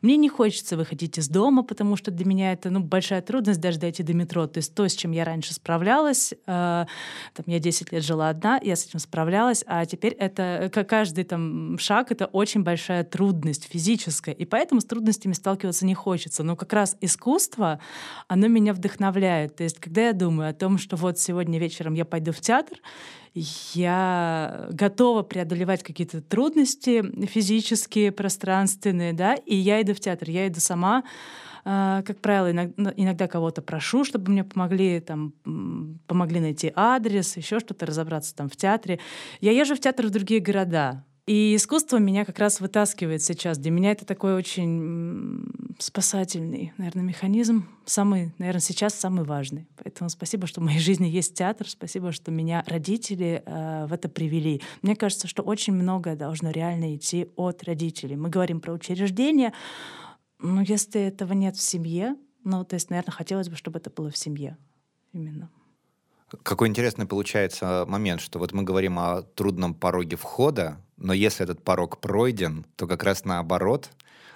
Мне 0.00 0.16
не 0.16 0.30
хочется 0.30 0.78
выходить 0.78 1.18
из 1.18 1.28
дома, 1.28 1.62
потому 1.62 1.96
что 1.96 2.10
для 2.10 2.24
меня 2.24 2.52
это, 2.52 2.70
ну, 2.70 2.80
большая 2.80 3.20
трудность 3.20 3.60
даже 3.60 3.78
дойти 3.78 4.02
до 4.02 4.14
метро. 4.14 4.46
То 4.46 4.58
есть 4.58 4.74
то, 4.74 4.88
с 4.88 4.94
чем 4.94 5.12
я 5.12 5.24
раньше 5.24 5.52
справлялась, 5.52 6.32
э, 6.32 6.36
там, 6.46 7.44
я 7.50 7.58
10 7.58 7.92
лет 7.92 8.04
жила 8.04 8.28
одна, 8.28 8.60
я 8.62 8.76
с 8.76 8.86
этим 8.86 8.98
справлялась, 8.98 9.64
а 9.66 9.84
теперь 9.86 10.12
это 10.12 10.70
каждый 10.88 11.24
там 11.24 11.78
шаг— 11.78 12.10
это 12.12 12.26
очень 12.26 12.62
большая 12.62 13.04
трудность 13.04 13.68
физическая, 13.70 14.34
и 14.34 14.44
поэтому 14.44 14.80
с 14.80 14.84
трудностями 14.84 15.32
сталкиваться 15.32 15.84
не 15.84 15.94
хочется. 15.94 16.42
Но 16.42 16.56
как 16.56 16.72
раз 16.72 16.96
искусство, 17.00 17.80
оно 18.28 18.48
меня 18.48 18.72
вдохновляет. 18.72 19.56
То 19.56 19.64
есть 19.64 19.78
когда 19.78 20.06
я 20.06 20.12
думаю 20.12 20.50
о 20.50 20.54
том, 20.54 20.78
что 20.78 20.96
вот 20.96 21.18
сегодня 21.18 21.58
вечером 21.58 21.94
я 21.94 22.04
пойду 22.04 22.32
в 22.32 22.40
театр, 22.40 22.78
я 23.74 24.68
готова 24.72 25.22
преодолевать 25.22 25.82
какие-то 25.82 26.20
трудности 26.20 27.26
физические, 27.26 28.10
пространственные, 28.10 29.12
да, 29.12 29.34
и 29.34 29.54
я 29.54 29.80
иду 29.82 29.94
в 29.94 30.00
театр, 30.00 30.30
я 30.30 30.48
иду 30.48 30.58
сама, 30.60 31.04
как 31.64 32.20
правило, 32.20 32.50
иногда, 32.50 32.92
иногда 32.96 33.28
кого-то 33.28 33.62
прошу, 33.62 34.04
чтобы 34.04 34.30
мне 34.30 34.44
помогли, 34.44 35.00
там, 35.00 35.32
помогли 36.06 36.40
найти 36.40 36.72
адрес, 36.74 37.36
еще 37.36 37.60
что-то, 37.60 37.86
разобраться 37.86 38.34
там 38.34 38.48
в 38.48 38.56
театре. 38.56 38.98
Я 39.40 39.52
езжу 39.52 39.74
в 39.74 39.80
театр 39.80 40.06
в 40.06 40.10
другие 40.10 40.40
города. 40.40 41.04
И 41.30 41.54
искусство 41.54 41.98
меня 41.98 42.24
как 42.24 42.40
раз 42.40 42.60
вытаскивает 42.60 43.22
сейчас. 43.22 43.56
Для 43.56 43.70
меня 43.70 43.92
это 43.92 44.04
такой 44.04 44.34
очень 44.34 45.44
спасательный, 45.78 46.72
наверное, 46.76 47.04
механизм. 47.04 47.68
Самый, 47.84 48.34
наверное, 48.38 48.60
сейчас 48.60 48.94
самый 48.94 49.24
важный. 49.24 49.68
Поэтому 49.76 50.10
спасибо, 50.10 50.48
что 50.48 50.60
в 50.60 50.64
моей 50.64 50.80
жизни 50.80 51.06
есть 51.06 51.34
театр. 51.34 51.68
Спасибо, 51.68 52.10
что 52.10 52.32
меня 52.32 52.64
родители 52.66 53.44
э, 53.46 53.86
в 53.86 53.92
это 53.92 54.08
привели. 54.08 54.60
Мне 54.82 54.96
кажется, 54.96 55.28
что 55.28 55.42
очень 55.42 55.72
многое 55.72 56.16
должно 56.16 56.50
реально 56.50 56.96
идти 56.96 57.28
от 57.36 57.62
родителей. 57.62 58.16
Мы 58.16 58.28
говорим 58.28 58.60
про 58.60 58.72
учреждения, 58.72 59.52
ну, 60.42 60.60
если 60.60 61.00
этого 61.00 61.32
нет 61.32 61.56
в 61.56 61.62
семье, 61.62 62.16
ну, 62.44 62.64
то 62.64 62.74
есть, 62.74 62.90
наверное, 62.90 63.12
хотелось 63.12 63.48
бы, 63.48 63.56
чтобы 63.56 63.78
это 63.78 63.90
было 63.90 64.10
в 64.10 64.16
семье 64.16 64.56
именно. 65.12 65.50
Какой 66.42 66.68
интересный 66.68 67.06
получается 67.06 67.84
момент, 67.88 68.20
что 68.20 68.38
вот 68.38 68.52
мы 68.52 68.62
говорим 68.62 68.98
о 68.98 69.22
трудном 69.22 69.74
пороге 69.74 70.16
входа, 70.16 70.80
но 70.96 71.12
если 71.12 71.44
этот 71.44 71.64
порог 71.64 72.00
пройден, 72.00 72.64
то 72.76 72.86
как 72.86 73.02
раз 73.02 73.24
наоборот, 73.24 73.90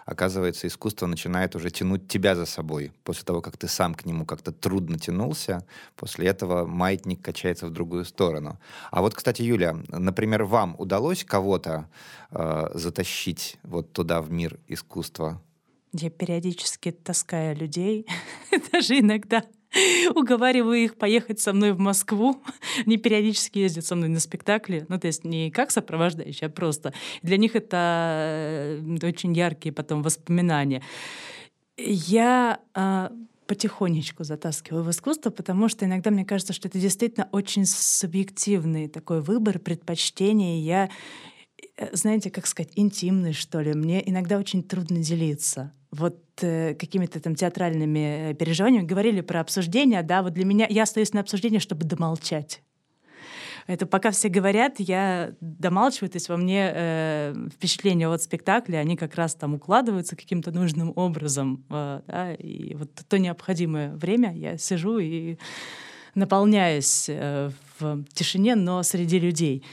оказывается, 0.04 0.66
искусство 0.66 1.06
начинает 1.06 1.54
уже 1.54 1.70
тянуть 1.70 2.08
тебя 2.08 2.34
за 2.34 2.46
собой. 2.46 2.92
После 3.04 3.24
того, 3.24 3.40
как 3.40 3.56
ты 3.56 3.68
сам 3.68 3.94
к 3.94 4.04
нему 4.04 4.26
как-то 4.26 4.50
трудно 4.50 4.98
тянулся, 4.98 5.64
после 5.94 6.26
этого 6.26 6.66
маятник 6.66 7.22
качается 7.22 7.66
в 7.66 7.70
другую 7.70 8.04
сторону. 8.04 8.58
А 8.90 9.00
вот, 9.00 9.14
кстати, 9.14 9.42
Юля, 9.42 9.76
например, 9.88 10.44
вам 10.44 10.74
удалось 10.78 11.24
кого-то 11.24 11.88
э, 12.30 12.70
затащить 12.74 13.56
вот 13.62 13.92
туда, 13.92 14.20
в 14.20 14.32
мир 14.32 14.58
искусства? 14.66 15.40
Я 15.96 16.10
периодически 16.10 16.90
таскаю 16.90 17.56
людей, 17.56 18.06
даже 18.72 18.98
иногда 18.98 19.44
уговариваю 20.14 20.82
их 20.82 20.96
поехать 20.96 21.40
со 21.40 21.52
мной 21.52 21.72
в 21.72 21.78
Москву. 21.78 22.42
Они 22.84 22.96
периодически 22.96 23.60
ездят 23.60 23.84
со 23.84 23.94
мной 23.94 24.08
на 24.08 24.20
спектакли. 24.20 24.86
Ну, 24.88 24.98
то 24.98 25.06
есть 25.06 25.24
не 25.24 25.50
как 25.50 25.70
сопровождающие, 25.70 26.48
а 26.48 26.50
просто. 26.50 26.92
Для 27.22 27.36
них 27.36 27.54
это 27.56 28.80
э, 28.82 29.06
очень 29.06 29.32
яркие 29.34 29.72
потом 29.72 30.02
воспоминания. 30.02 30.82
Я 31.76 32.60
э, 32.74 33.08
потихонечку 33.46 34.24
затаскиваю 34.24 34.84
в 34.84 34.90
искусство, 34.90 35.30
потому 35.30 35.68
что 35.68 35.84
иногда 35.84 36.10
мне 36.10 36.24
кажется, 36.24 36.52
что 36.52 36.68
это 36.68 36.78
действительно 36.78 37.28
очень 37.32 37.66
субъективный 37.66 38.88
такой 38.88 39.20
выбор, 39.20 39.58
предпочтение. 39.58 40.60
Я, 40.60 40.90
э, 41.76 41.94
знаете, 41.94 42.30
как 42.30 42.46
сказать, 42.46 42.72
интимный, 42.76 43.32
что 43.32 43.60
ли. 43.60 43.74
Мне 43.74 44.08
иногда 44.08 44.38
очень 44.38 44.62
трудно 44.62 44.98
делиться 44.98 45.72
вот 45.94 46.18
э, 46.42 46.74
какими-то 46.74 47.20
там 47.20 47.34
театральными 47.34 48.30
э, 48.30 48.34
переживаниями. 48.34 48.86
Говорили 48.86 49.20
про 49.20 49.40
обсуждение, 49.40 50.02
да, 50.02 50.22
вот 50.22 50.32
для 50.32 50.44
меня 50.44 50.66
я 50.68 50.82
остаюсь 50.82 51.12
на 51.12 51.20
обсуждение, 51.20 51.60
чтобы 51.60 51.84
домолчать. 51.84 52.62
Это 53.66 53.86
пока 53.86 54.10
все 54.10 54.28
говорят, 54.28 54.74
я 54.78 55.32
домалчиваю, 55.40 56.10
то 56.10 56.16
есть 56.16 56.28
во 56.28 56.36
мне 56.36 56.70
э, 56.74 57.34
впечатления 57.54 58.08
от 58.08 58.22
спектакля, 58.22 58.78
они 58.78 58.96
как 58.96 59.14
раз 59.14 59.34
там 59.34 59.54
укладываются 59.54 60.16
каким-то 60.16 60.50
нужным 60.50 60.92
образом, 60.96 61.64
э, 61.70 62.00
да, 62.06 62.34
и 62.34 62.74
вот 62.74 62.90
то 63.08 63.18
необходимое 63.18 63.94
время 63.94 64.34
я 64.36 64.58
сижу 64.58 64.98
и 64.98 65.38
наполняюсь 66.14 67.06
э, 67.08 67.50
в 67.78 68.04
тишине, 68.12 68.54
но 68.54 68.82
среди 68.82 69.18
людей. 69.18 69.64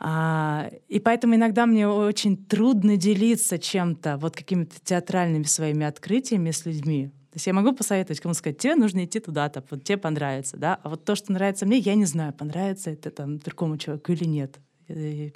А, 0.00 0.70
и 0.88 1.00
поэтому 1.00 1.34
иногда 1.34 1.66
мне 1.66 1.88
очень 1.88 2.36
трудно 2.36 2.96
делиться 2.96 3.58
чем-то, 3.58 4.16
вот 4.18 4.36
какими-то 4.36 4.76
театральными 4.82 5.44
своими 5.44 5.84
открытиями 5.84 6.52
с 6.52 6.64
людьми. 6.66 7.08
То 7.30 7.36
есть 7.36 7.46
я 7.46 7.52
могу 7.52 7.72
посоветовать 7.72 8.20
кому 8.20 8.34
сказать, 8.34 8.58
тебе 8.58 8.74
нужно 8.74 9.04
идти 9.04 9.20
туда-то, 9.20 9.62
вот 9.70 9.84
тебе 9.84 9.98
понравится, 9.98 10.56
да, 10.56 10.78
а 10.82 10.88
вот 10.88 11.04
то, 11.04 11.14
что 11.14 11.32
нравится 11.32 11.66
мне, 11.66 11.78
я 11.78 11.94
не 11.94 12.04
знаю, 12.04 12.32
понравится 12.32 12.90
это 12.90 13.10
там 13.10 13.38
другому 13.38 13.76
человеку 13.76 14.12
или 14.12 14.24
нет. 14.24 14.58
И 14.88 15.32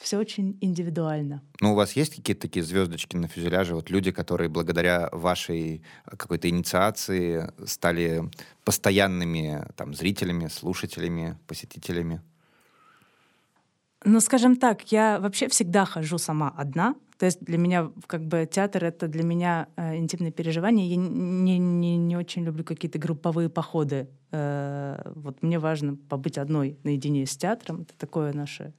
все 0.00 0.18
очень 0.18 0.56
индивидуально. 0.60 1.42
Ну, 1.60 1.72
у 1.72 1.74
вас 1.74 1.92
есть 1.92 2.16
какие-то 2.16 2.42
такие 2.42 2.64
звездочки 2.64 3.16
на 3.16 3.28
фюзеляже? 3.28 3.74
Вот 3.74 3.90
люди, 3.90 4.10
которые 4.10 4.48
благодаря 4.48 5.08
вашей 5.12 5.82
какой-то 6.06 6.48
инициации 6.48 7.52
стали 7.66 8.22
постоянными 8.64 9.66
там, 9.76 9.94
зрителями, 9.94 10.48
слушателями, 10.48 11.38
посетителями? 11.46 12.22
Ну, 14.08 14.20
скажем 14.20 14.54
так, 14.54 14.92
я 14.92 15.18
вообще 15.18 15.48
всегда 15.48 15.84
хожу 15.84 16.18
сама 16.18 16.54
одна. 16.56 16.94
То 17.18 17.26
есть 17.26 17.40
для 17.40 17.58
меня 17.58 17.90
как 18.06 18.24
бы 18.24 18.48
театр— 18.48 18.84
это 18.86 19.08
для 19.08 19.24
меня 19.24 19.66
э, 19.74 19.96
интимное 19.96 20.30
переживание. 20.30 20.86
Я 20.86 20.94
не, 20.94 21.58
не, 21.58 21.96
не 21.96 22.16
очень 22.16 22.44
люблю 22.44 22.62
какие-то 22.62 23.00
групповые 23.00 23.48
походы. 23.48 24.08
Э, 24.30 25.10
вот 25.16 25.42
мне 25.42 25.58
важно 25.58 25.96
побыть 25.96 26.38
одной 26.38 26.78
наедине 26.84 27.26
с 27.26 27.36
театром. 27.36 27.80
Это 27.80 27.94
такое 27.98 28.32
наше 28.32 28.74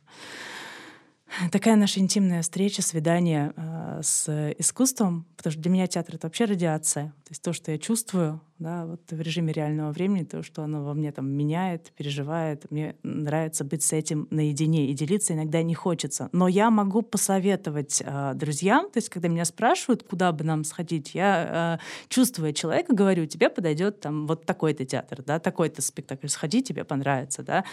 такая 1.52 1.76
наша 1.76 2.00
интимная 2.00 2.42
встреча, 2.42 2.82
свидание 2.82 3.54
э, 3.56 4.00
с 4.04 4.54
искусством, 4.58 5.26
потому 5.36 5.52
что 5.52 5.62
для 5.62 5.72
меня 5.72 5.88
театр— 5.88 6.16
это 6.18 6.28
вообще 6.28 6.46
радиация. 6.46 7.08
То 7.26 7.32
есть 7.32 7.42
то, 7.42 7.54
что 7.54 7.72
я 7.72 7.78
чувствую 7.78 8.42
да, 8.60 8.86
вот 8.86 9.02
в 9.12 9.22
режиме 9.22 9.54
реального 9.54 9.92
времени, 9.92 10.24
то, 10.24 10.42
что 10.42 10.64
оно 10.64 10.84
во 10.84 10.94
мне 10.96 11.12
там 11.12 11.30
меняет, 11.30 11.92
переживает. 11.96 12.70
Мне 12.72 12.96
нравится 13.04 13.64
быть 13.64 13.84
с 13.84 13.94
этим 13.94 14.28
наедине, 14.32 14.90
и 14.90 14.94
делиться 14.94 15.34
иногда 15.34 15.62
не 15.62 15.76
хочется. 15.76 16.30
Но 16.32 16.48
я 16.48 16.72
могу 16.72 17.02
посоветовать 17.04 18.02
э, 18.04 18.34
друзьям, 18.34 18.90
то 18.90 18.98
есть 18.98 19.10
когда 19.10 19.28
меня 19.28 19.46
спрашивают, 19.46 20.04
куда 20.04 20.32
бы 20.32 20.44
нам 20.44 20.64
сходить, 20.64 21.14
я, 21.14 21.80
э, 21.80 21.84
чувствуя 22.10 22.54
человека, 22.54 22.96
говорю, 22.96 23.26
тебе 23.28 23.50
подойдет 23.50 24.00
там 24.00 24.26
вот 24.26 24.46
такой-то 24.46 24.86
театр, 24.86 25.22
да, 25.24 25.40
такой-то 25.40 25.82
спектакль, 25.82 26.28
сходи, 26.28 26.64
тебе 26.64 26.84
понравится, 26.84 27.44
да. 27.44 27.64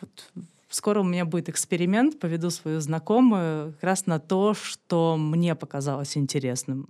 Вот 0.00 0.32
Скоро 0.74 1.02
у 1.02 1.04
меня 1.04 1.24
будет 1.24 1.48
эксперимент, 1.48 2.18
поведу 2.18 2.50
свою 2.50 2.80
знакомую 2.80 3.74
как 3.74 3.84
раз 3.84 4.06
на 4.06 4.18
то, 4.18 4.54
что 4.54 5.16
мне 5.16 5.54
показалось 5.54 6.16
интересным. 6.16 6.88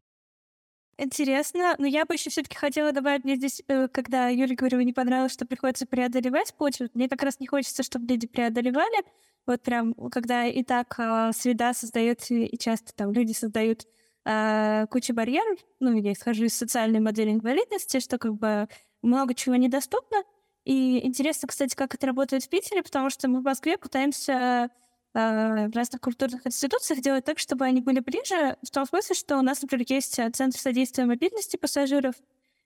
Интересно, 0.97 1.75
но 1.79 1.87
я 1.87 2.07
бы 2.07 2.15
еще 2.15 2.31
все-таки 2.31 2.57
хотела 2.57 2.93
добавить, 2.93 3.25
мне 3.25 3.37
здесь, 3.37 3.63
э, 3.69 3.89
когда 3.89 4.29
Юля 4.29 4.55
говорила, 4.55 4.81
не 4.81 4.95
понравилось, 4.95 5.35
что 5.35 5.45
приходится 5.45 5.85
преодолевать 5.85 6.55
почву, 6.55 6.87
мне 6.95 7.11
как 7.11 7.23
раз 7.23 7.41
не 7.41 7.47
хочется, 7.47 7.83
чтобы 7.83 8.07
люди 8.07 8.27
преодолевали. 8.27 9.05
Вот 9.47 9.61
прям, 9.61 9.93
когда 10.11 10.47
и 10.47 10.63
так 10.63 10.95
э, 10.99 11.33
среда 11.35 11.75
создает, 11.75 12.25
и 12.31 12.57
часто 12.57 12.95
там 12.95 13.13
люди 13.13 13.33
создают 13.33 13.87
э, 14.25 14.87
кучу 14.89 15.13
барьеров, 15.13 15.59
ну, 15.79 15.95
я 15.95 16.13
исхожу 16.15 16.45
из 16.45 16.55
социальной 16.57 17.01
модели 17.01 17.33
инвалидности, 17.33 18.01
что 18.01 18.17
как 18.17 18.35
бы 18.37 18.67
много 19.03 19.35
чего 19.35 19.57
недоступно, 19.57 20.23
и 20.65 21.07
интересно, 21.07 21.47
кстати, 21.47 21.75
как 21.75 21.95
это 21.95 22.07
работает 22.07 22.45
в 22.45 22.49
Питере, 22.49 22.83
потому 22.83 23.11
что 23.11 23.29
мы 23.29 23.41
в 23.41 23.45
Москве 23.45 23.77
пытаемся 23.77 24.71
э, 25.13 25.69
в 25.69 25.73
разных 25.75 26.01
культурных 26.01 26.47
институциях 26.47 27.03
делать 27.03 27.25
так, 27.25 27.39
чтобы 27.39 27.67
они 27.67 27.83
были 27.83 28.01
ближе, 28.01 28.57
в 28.63 28.71
том 28.71 28.87
смысле, 28.87 29.15
что 29.15 29.39
у 29.39 29.43
нас, 29.43 29.61
например, 29.61 29.85
есть 29.89 30.19
э, 30.19 30.31
Центр 30.31 30.59
содействия 30.59 31.05
мобильности 31.05 31.59
пассажиров. 31.59 32.15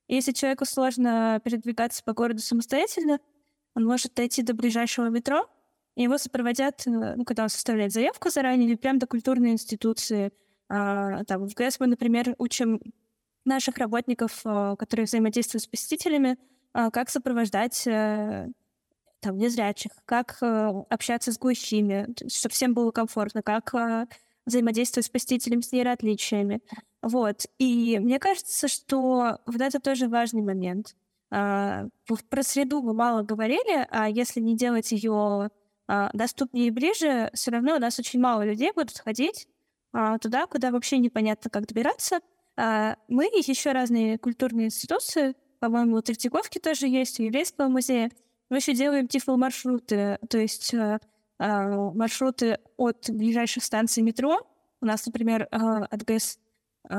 И 0.06 0.14
если 0.14 0.30
человеку 0.30 0.64
сложно 0.64 1.40
передвигаться 1.42 2.04
по 2.04 2.12
городу 2.12 2.40
самостоятельно, 2.40 3.18
он 3.74 3.84
может 3.84 4.14
дойти 4.14 4.42
до 4.42 4.54
ближайшего 4.54 5.08
метро, 5.08 5.48
и 5.96 6.04
его 6.04 6.18
сопроводят, 6.18 6.86
э, 6.86 7.14
ну, 7.16 7.24
когда 7.24 7.42
он 7.42 7.48
составляет 7.48 7.92
заявку 7.92 8.30
заранее, 8.30 8.68
или 8.68 8.76
прямо 8.76 9.00
до 9.00 9.08
культурной 9.08 9.50
институции. 9.50 10.32
А, 10.68 11.24
там, 11.24 11.48
в 11.48 11.54
ГЭС 11.54 11.80
мы, 11.80 11.88
например, 11.88 12.36
учим 12.38 12.80
наших 13.44 13.78
работников, 13.78 14.42
которые 14.42 15.06
взаимодействуют 15.06 15.62
с 15.62 15.66
посетителями, 15.66 16.36
как 16.72 17.10
сопровождать 17.10 17.86
э, 17.86 18.48
там, 19.20 19.36
незрячих, 19.36 19.92
как 20.04 20.38
э, 20.42 20.72
общаться 20.90 21.32
с 21.32 21.38
глухими, 21.38 22.08
чтобы 22.28 22.52
всем 22.52 22.74
было 22.74 22.90
комфортно, 22.90 23.42
как 23.42 23.74
э, 23.74 24.06
взаимодействовать 24.46 25.06
с 25.06 25.10
посетителем 25.10 25.62
с 25.62 25.72
нейроотличиями. 25.72 26.60
Вот. 27.02 27.46
И 27.58 27.98
мне 27.98 28.18
кажется, 28.18 28.68
что 28.68 29.38
вот 29.46 29.60
это 29.60 29.80
тоже 29.80 30.08
важный 30.08 30.42
момент. 30.42 30.94
А, 31.30 31.86
про 32.30 32.42
среду 32.42 32.80
мы 32.80 32.94
мало 32.94 33.22
говорили, 33.22 33.86
а 33.90 34.08
если 34.08 34.40
не 34.40 34.56
делать 34.56 34.92
ее 34.92 35.50
а, 35.86 36.10
доступнее 36.14 36.68
и 36.68 36.70
ближе, 36.70 37.30
все 37.34 37.50
равно 37.50 37.76
у 37.76 37.78
нас 37.78 37.98
очень 37.98 38.20
мало 38.20 38.42
людей 38.42 38.72
будут 38.72 38.98
ходить 38.98 39.46
туда, 40.20 40.46
куда 40.46 40.70
вообще 40.70 40.98
непонятно, 40.98 41.48
как 41.48 41.66
добираться. 41.66 42.20
Мы 42.56 43.26
и 43.26 43.50
еще 43.50 43.72
разные 43.72 44.18
культурные 44.18 44.66
институции 44.66 45.34
по-моему, 45.60 45.96
у 45.96 46.02
Третьяковки 46.02 46.58
тоже 46.58 46.86
есть, 46.86 47.20
у 47.20 47.22
Еврейского 47.24 47.68
музея. 47.68 48.10
Мы 48.50 48.58
еще 48.58 48.74
делаем 48.74 49.08
тифломаршруты, 49.08 50.18
то 50.28 50.38
есть 50.38 50.72
э, 50.72 50.98
э, 51.38 51.90
маршруты 51.94 52.58
от 52.76 53.10
ближайших 53.10 53.64
станций 53.64 54.02
метро. 54.02 54.40
У 54.80 54.86
нас, 54.86 55.04
например, 55.06 55.48
э, 55.50 55.56
от 55.56 56.04
ГЭС 56.04 56.38
э, 56.88 56.94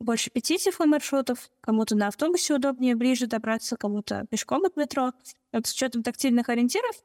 больше 0.00 0.30
пяти 0.30 0.58
тифломаршрутов. 0.58 1.50
Кому-то 1.60 1.96
на 1.96 2.08
автобусе 2.08 2.54
удобнее, 2.54 2.96
ближе 2.96 3.26
добраться, 3.26 3.76
кому-то 3.76 4.26
пешком 4.30 4.64
от 4.64 4.76
метро. 4.76 5.12
Вот 5.52 5.66
с 5.66 5.72
учетом 5.72 6.02
тактильных 6.02 6.48
ориентиров, 6.48 6.96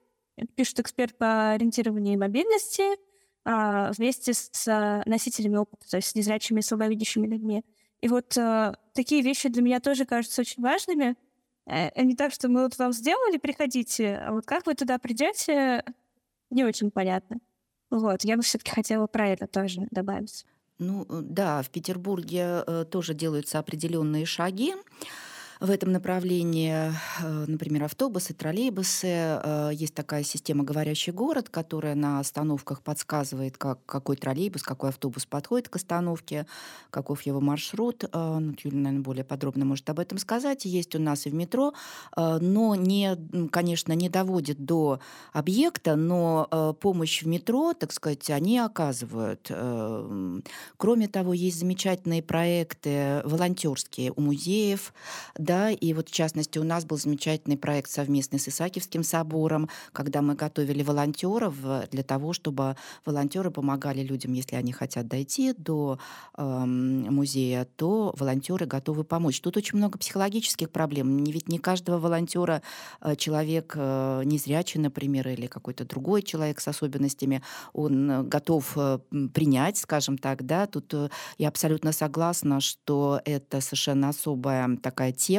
пишет 0.55 0.79
эксперт 0.79 1.17
по 1.17 1.51
ориентированию 1.51 2.13
и 2.13 2.17
мобильности, 2.17 2.83
э, 3.45 3.91
вместе 3.91 4.33
с 4.33 4.67
э, 4.67 5.03
носителями 5.05 5.57
опыта, 5.57 5.89
то 5.89 5.97
есть 5.97 6.09
с 6.09 6.15
незрячими 6.15 6.59
и 6.59 6.63
слабовидящими 6.63 7.27
людьми. 7.27 7.63
И 8.03 8.09
вот 8.09 8.35
э, 8.35 8.73
такие 8.93 9.21
вещи 9.21 9.47
для 9.47 9.61
меня 9.61 9.79
тоже 9.79 10.03
кажутся 10.03 10.41
очень 10.41 10.61
важными. 10.61 11.15
Э, 11.65 12.03
не 12.03 12.17
так, 12.17 12.33
что 12.33 12.49
мы 12.49 12.63
вот 12.63 12.77
вам 12.77 12.91
сделали, 12.91 13.37
приходите, 13.37 14.17
а 14.17 14.33
вот 14.33 14.45
как 14.45 14.65
вы 14.65 14.73
туда 14.73 14.99
придете, 14.99 15.85
не 16.49 16.65
очень 16.65 16.91
понятно. 16.91 17.37
Вот, 17.89 18.25
я 18.25 18.35
бы 18.35 18.43
все-таки 18.43 18.71
хотела 18.71 19.07
про 19.07 19.29
это 19.29 19.47
тоже 19.47 19.87
добавить. 19.89 20.45
Ну 20.79 21.03
э, 21.07 21.21
да, 21.21 21.61
в 21.61 21.69
Петербурге 21.69 22.65
э, 22.67 22.83
тоже 22.91 23.13
делаются 23.13 23.59
определенные 23.59 24.25
шаги 24.25 24.73
в 25.59 25.69
этом 25.69 25.91
направлении, 25.91 26.73
э, 26.73 27.45
например, 27.47 27.83
автобусы, 27.83 28.33
троллейбусы. 28.33 29.07
Э, 29.07 29.69
есть 29.73 29.93
такая 29.93 30.23
система 30.23 30.63
«Говорящий 30.63 31.11
город», 31.11 31.49
которая 31.49 31.95
на 31.95 32.19
остановках 32.19 32.81
подсказывает, 32.81 33.57
как, 33.57 33.79
какой 33.85 34.17
троллейбус, 34.17 34.63
какой 34.63 34.89
автобус 34.89 35.25
подходит 35.25 35.69
к 35.69 35.75
остановке, 35.75 36.47
каков 36.89 37.21
его 37.23 37.39
маршрут. 37.41 38.03
Э, 38.03 38.37
ну, 38.39 38.53
Юля, 38.63 38.77
наверное, 38.77 39.03
более 39.03 39.23
подробно 39.23 39.65
может 39.65 39.89
об 39.89 39.99
этом 39.99 40.17
сказать. 40.17 40.65
Есть 40.65 40.95
у 40.95 40.99
нас 40.99 41.25
и 41.25 41.29
в 41.29 41.33
метро, 41.33 41.73
но, 42.15 42.75
не, 42.75 43.17
конечно, 43.51 43.93
не 43.93 44.09
доводит 44.09 44.63
до 44.63 44.99
объекта, 45.31 45.95
но 45.95 46.75
помощь 46.79 47.23
в 47.23 47.27
метро, 47.27 47.73
так 47.73 47.91
сказать, 47.91 48.29
они 48.29 48.59
оказывают. 48.59 49.51
Кроме 50.77 51.07
того, 51.07 51.33
есть 51.33 51.59
замечательные 51.59 52.23
проекты 52.23 53.21
волонтерские 53.23 54.11
у 54.15 54.21
музеев, 54.21 54.93
да, 55.37 55.52
да, 55.53 55.69
и 55.69 55.93
вот 55.93 56.09
в 56.09 56.11
частности 56.11 56.57
у 56.57 56.63
нас 56.63 56.83
был 56.83 56.97
замечательный 56.97 57.57
проект 57.57 57.91
совместный 57.91 58.39
с 58.39 58.47
Исаакиевским 58.47 59.03
собором, 59.03 59.69
когда 59.91 60.23
мы 60.23 60.33
готовили 60.33 60.81
волонтеров 60.81 61.55
э, 61.63 61.85
для 61.91 62.01
того, 62.01 62.33
чтобы 62.33 62.75
волонтеры 63.05 63.51
помогали 63.51 64.01
людям, 64.01 64.33
если 64.33 64.55
они 64.55 64.71
хотят 64.71 65.07
дойти 65.07 65.53
до 65.53 65.99
э, 66.35 66.65
музея, 66.65 67.67
то 67.75 68.15
волонтеры 68.17 68.65
готовы 68.65 69.03
помочь. 69.03 69.41
Тут 69.41 69.57
очень 69.57 69.77
много 69.77 69.99
психологических 69.99 70.71
проблем. 70.71 71.19
Не 71.19 71.31
Ведь 71.31 71.49
не 71.49 71.59
каждого 71.59 71.99
волонтера 71.99 72.63
э, 73.01 73.15
человек 73.15 73.73
э, 73.75 74.23
незрячий, 74.25 74.79
например, 74.79 75.27
или 75.27 75.45
какой-то 75.45 75.85
другой 75.85 76.23
человек 76.23 76.61
с 76.61 76.67
особенностями, 76.67 77.43
он 77.73 78.09
э, 78.09 78.23
готов 78.23 78.75
принять, 79.33 79.77
скажем 79.77 80.17
так, 80.17 80.47
да. 80.47 80.65
Тут 80.65 80.95
я 81.37 81.47
абсолютно 81.49 81.91
согласна, 81.91 82.59
что 82.59 83.21
это 83.23 83.61
совершенно 83.61 84.09
особая 84.09 84.77
такая 84.77 85.11
тема. 85.11 85.32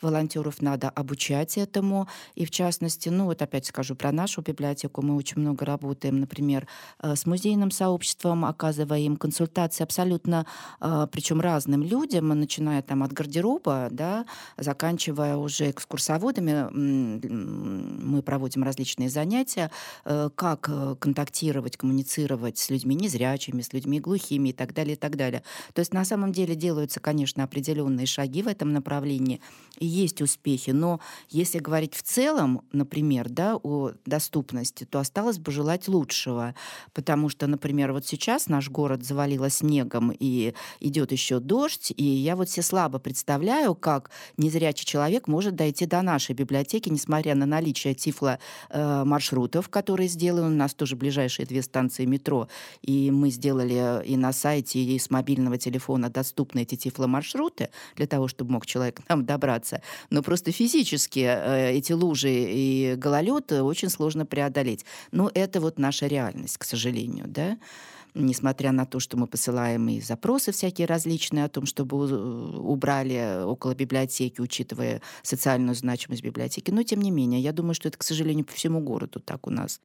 Волонтеров 0.00 0.62
надо 0.62 0.88
обучать 0.88 1.58
этому. 1.58 2.08
И 2.34 2.44
в 2.44 2.50
частности, 2.50 3.08
ну 3.08 3.24
вот 3.24 3.42
опять 3.42 3.66
скажу 3.66 3.94
про 3.94 4.12
нашу 4.12 4.42
библиотеку. 4.42 5.02
Мы 5.02 5.16
очень 5.16 5.40
много 5.40 5.64
работаем, 5.64 6.20
например, 6.20 6.66
э, 7.02 7.14
с 7.14 7.26
музейным 7.26 7.70
сообществом, 7.70 8.44
оказывая 8.44 9.00
им 9.00 9.16
консультации 9.16 9.84
абсолютно, 9.84 10.46
э, 10.80 11.06
причем 11.10 11.40
разным 11.40 11.82
людям, 11.82 12.28
начиная 12.28 12.82
там 12.82 13.02
от 13.02 13.12
гардероба, 13.12 13.88
да, 13.90 14.24
заканчивая 14.56 15.36
уже 15.36 15.70
экскурсоводами. 15.70 16.68
Мы 16.72 18.22
проводим 18.22 18.62
различные 18.62 19.08
занятия, 19.08 19.70
э, 20.04 20.30
как 20.34 20.70
контактировать, 20.98 21.76
коммуницировать 21.76 22.58
с 22.58 22.70
людьми 22.70 22.94
незрячими, 22.94 23.62
с 23.62 23.72
людьми 23.72 24.00
глухими 24.00 24.50
и 24.50 24.52
так 24.52 24.74
далее, 24.74 24.94
и 24.94 24.98
так 24.98 25.16
далее. 25.16 25.42
То 25.74 25.80
есть 25.80 25.92
на 25.92 26.04
самом 26.04 26.32
деле 26.32 26.54
делаются, 26.54 27.00
конечно, 27.00 27.44
определенные 27.44 28.06
шаги 28.06 28.42
в 28.42 28.48
этом 28.48 28.72
направлении, 28.72 29.27
и 29.78 29.86
есть 29.86 30.20
успехи, 30.20 30.70
но 30.70 31.00
если 31.30 31.58
говорить 31.58 31.94
в 31.94 32.02
целом, 32.02 32.62
например, 32.72 33.28
да, 33.28 33.56
о 33.56 33.92
доступности, 34.06 34.84
то 34.84 34.98
осталось 34.98 35.38
бы 35.38 35.52
желать 35.52 35.88
лучшего, 35.88 36.54
потому 36.92 37.28
что, 37.28 37.46
например, 37.46 37.92
вот 37.92 38.04
сейчас 38.04 38.48
наш 38.48 38.70
город 38.70 39.04
завалило 39.04 39.50
снегом 39.50 40.12
и 40.18 40.54
идет 40.80 41.12
еще 41.12 41.38
дождь, 41.38 41.92
и 41.96 42.04
я 42.04 42.36
вот 42.36 42.48
все 42.48 42.62
слабо 42.62 42.98
представляю, 42.98 43.74
как 43.74 44.10
незрячий 44.36 44.84
человек 44.84 45.28
может 45.28 45.54
дойти 45.54 45.86
до 45.86 46.02
нашей 46.02 46.34
библиотеки, 46.34 46.88
несмотря 46.88 47.34
на 47.34 47.46
наличие 47.46 47.94
тифло 47.94 48.38
э, 48.70 49.04
маршрутов, 49.04 49.68
которые 49.68 50.08
сделаны. 50.08 50.54
У 50.54 50.58
нас 50.58 50.74
тоже 50.74 50.96
ближайшие 50.96 51.46
две 51.46 51.62
станции 51.62 52.04
метро, 52.04 52.48
и 52.82 53.10
мы 53.10 53.30
сделали 53.30 54.04
и 54.04 54.16
на 54.16 54.32
сайте, 54.32 54.80
и 54.80 54.98
с 54.98 55.10
мобильного 55.10 55.58
телефона 55.58 56.10
доступны 56.10 56.62
эти 56.62 56.74
тифломаршруты 56.74 57.70
для 57.96 58.06
того, 58.06 58.28
чтобы 58.28 58.52
мог 58.52 58.66
человек 58.66 59.00
к 59.06 59.17
нам 59.18 59.26
добраться. 59.26 59.82
Но 60.10 60.22
просто 60.22 60.52
физически 60.52 61.20
э, 61.20 61.72
эти 61.72 61.92
лужи 61.92 62.30
и 62.30 62.94
гололед 62.96 63.52
очень 63.52 63.90
сложно 63.90 64.26
преодолеть. 64.26 64.84
Но 65.12 65.30
это 65.34 65.60
вот 65.60 65.78
наша 65.78 66.06
реальность, 66.06 66.58
к 66.58 66.64
сожалению, 66.64 67.26
да 67.28 67.58
несмотря 68.14 68.72
на 68.72 68.84
то, 68.84 69.00
что 69.00 69.16
мы 69.16 69.26
посылаем 69.26 69.88
и 69.88 70.00
запросы 70.00 70.50
всякие 70.50 70.86
различные 70.86 71.44
о 71.44 71.48
том, 71.48 71.66
чтобы 71.66 72.58
убрали 72.58 73.44
около 73.44 73.74
библиотеки, 73.74 74.40
учитывая 74.40 75.02
социальную 75.22 75.74
значимость 75.74 76.22
библиотеки. 76.22 76.70
Но, 76.70 76.82
тем 76.82 77.00
не 77.00 77.10
менее, 77.10 77.40
я 77.40 77.52
думаю, 77.52 77.74
что 77.74 77.86
это, 77.86 77.98
к 77.98 78.02
сожалению, 78.02 78.44
по 78.44 78.52
всему 78.52 78.80
городу 78.80 79.20
так 79.20 79.46
у 79.46 79.50
нас. 79.50 79.80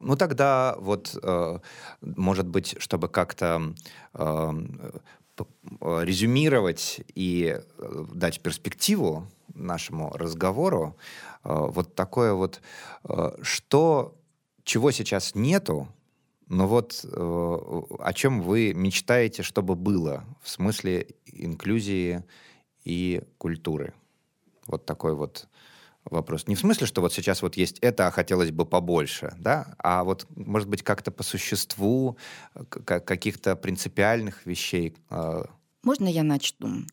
Ну 0.00 0.16
тогда 0.16 0.76
вот, 0.78 1.16
э, 1.20 1.58
может 2.00 2.46
быть, 2.46 2.76
чтобы 2.78 3.08
как-то 3.08 3.74
э, 4.14 4.22
э, 4.22 4.90
резюмировать 5.80 7.00
и 7.14 7.60
дать 8.14 8.40
перспективу 8.40 9.26
нашему 9.54 10.10
разговору, 10.10 10.96
вот 11.44 11.94
такое 11.94 12.32
вот, 12.32 12.60
что, 13.42 14.16
чего 14.64 14.90
сейчас 14.90 15.34
нету, 15.34 15.88
но 16.48 16.66
вот 16.66 17.04
о 17.04 18.12
чем 18.14 18.42
вы 18.42 18.72
мечтаете, 18.74 19.42
чтобы 19.42 19.74
было 19.74 20.24
в 20.42 20.48
смысле 20.48 21.06
инклюзии 21.26 22.24
и 22.84 23.22
культуры? 23.38 23.92
Вот 24.66 24.86
такой 24.86 25.14
вот 25.14 25.48
вопрос. 26.04 26.46
Не 26.46 26.54
в 26.54 26.60
смысле, 26.60 26.86
что 26.86 27.00
вот 27.00 27.12
сейчас 27.12 27.42
вот 27.42 27.56
есть 27.56 27.78
это, 27.80 28.06
а 28.06 28.10
хотелось 28.10 28.50
бы 28.50 28.64
побольше, 28.64 29.34
да, 29.38 29.74
а 29.78 30.04
вот, 30.04 30.26
может 30.36 30.68
быть, 30.68 30.82
как-то 30.82 31.10
по 31.10 31.22
существу 31.22 32.16
каких-то 32.70 33.56
принципиальных 33.56 34.46
вещей. 34.46 34.96
А. 35.10 35.46
Можно 35.82 36.08
я 36.08 36.22
начну? 36.22 36.84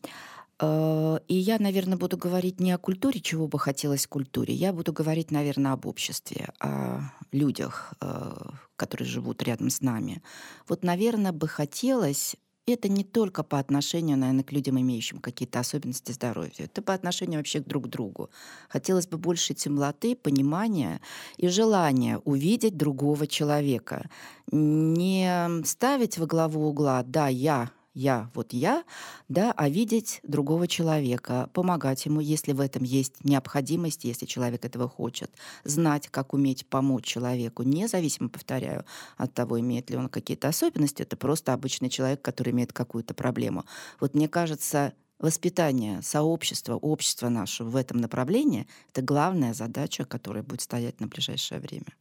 Э, 0.58 1.18
и 1.28 1.34
я, 1.34 1.58
наверное, 1.58 1.98
буду 1.98 2.16
говорить 2.16 2.60
не 2.60 2.72
о 2.72 2.78
культуре, 2.78 3.20
чего 3.20 3.48
бы 3.48 3.58
хотелось 3.58 4.06
культуре. 4.06 4.54
Я 4.54 4.72
буду 4.72 4.92
говорить, 4.92 5.30
наверное, 5.30 5.72
об 5.72 5.86
обществе, 5.86 6.50
о 6.60 7.00
людях, 7.32 7.92
э, 8.00 8.32
которые 8.76 9.08
живут 9.08 9.42
рядом 9.42 9.70
с 9.70 9.80
нами. 9.80 10.22
Вот, 10.68 10.82
наверное, 10.82 11.32
бы 11.32 11.48
хотелось 11.48 12.36
это 12.72 12.88
не 12.88 13.04
только 13.04 13.42
по 13.42 13.58
отношению, 13.58 14.18
наверное, 14.18 14.44
к 14.44 14.52
людям, 14.52 14.80
имеющим 14.80 15.18
какие-то 15.18 15.60
особенности 15.60 16.12
здоровья. 16.12 16.64
Это 16.64 16.82
по 16.82 16.94
отношению 16.94 17.40
вообще 17.40 17.60
друг 17.60 17.84
к 17.84 17.88
другу. 17.88 18.30
Хотелось 18.68 19.06
бы 19.06 19.18
больше 19.18 19.54
темноты, 19.54 20.16
понимания 20.16 21.00
и 21.36 21.48
желания 21.48 22.18
увидеть 22.24 22.76
другого 22.76 23.26
человека. 23.26 24.10
Не 24.50 25.64
ставить 25.64 26.18
во 26.18 26.26
главу 26.26 26.68
угла 26.68 27.02
«да, 27.02 27.28
я 27.28 27.70
я, 27.96 28.30
вот 28.34 28.52
я, 28.52 28.84
да, 29.28 29.52
а 29.56 29.68
видеть 29.70 30.20
другого 30.22 30.68
человека, 30.68 31.48
помогать 31.54 32.04
ему, 32.04 32.20
если 32.20 32.52
в 32.52 32.60
этом 32.60 32.84
есть 32.84 33.24
необходимость, 33.24 34.04
если 34.04 34.26
человек 34.26 34.64
этого 34.64 34.86
хочет, 34.86 35.30
знать, 35.64 36.08
как 36.08 36.34
уметь 36.34 36.66
помочь 36.66 37.04
человеку, 37.04 37.62
независимо, 37.62 38.28
повторяю, 38.28 38.84
от 39.16 39.32
того, 39.32 39.58
имеет 39.58 39.88
ли 39.88 39.96
он 39.96 40.10
какие-то 40.10 40.48
особенности, 40.48 41.02
это 41.02 41.16
просто 41.16 41.54
обычный 41.54 41.88
человек, 41.88 42.20
который 42.20 42.52
имеет 42.52 42.74
какую-то 42.74 43.14
проблему. 43.14 43.64
Вот 43.98 44.14
мне 44.14 44.28
кажется, 44.28 44.92
воспитание 45.18 46.02
сообщества, 46.02 46.74
общества 46.74 47.30
нашего 47.30 47.70
в 47.70 47.76
этом 47.76 47.98
направлении— 47.98 48.68
это 48.92 49.00
главная 49.00 49.54
задача, 49.54 50.04
которая 50.04 50.42
будет 50.42 50.60
стоять 50.60 51.00
на 51.00 51.06
ближайшее 51.06 51.60
время. 51.60 51.94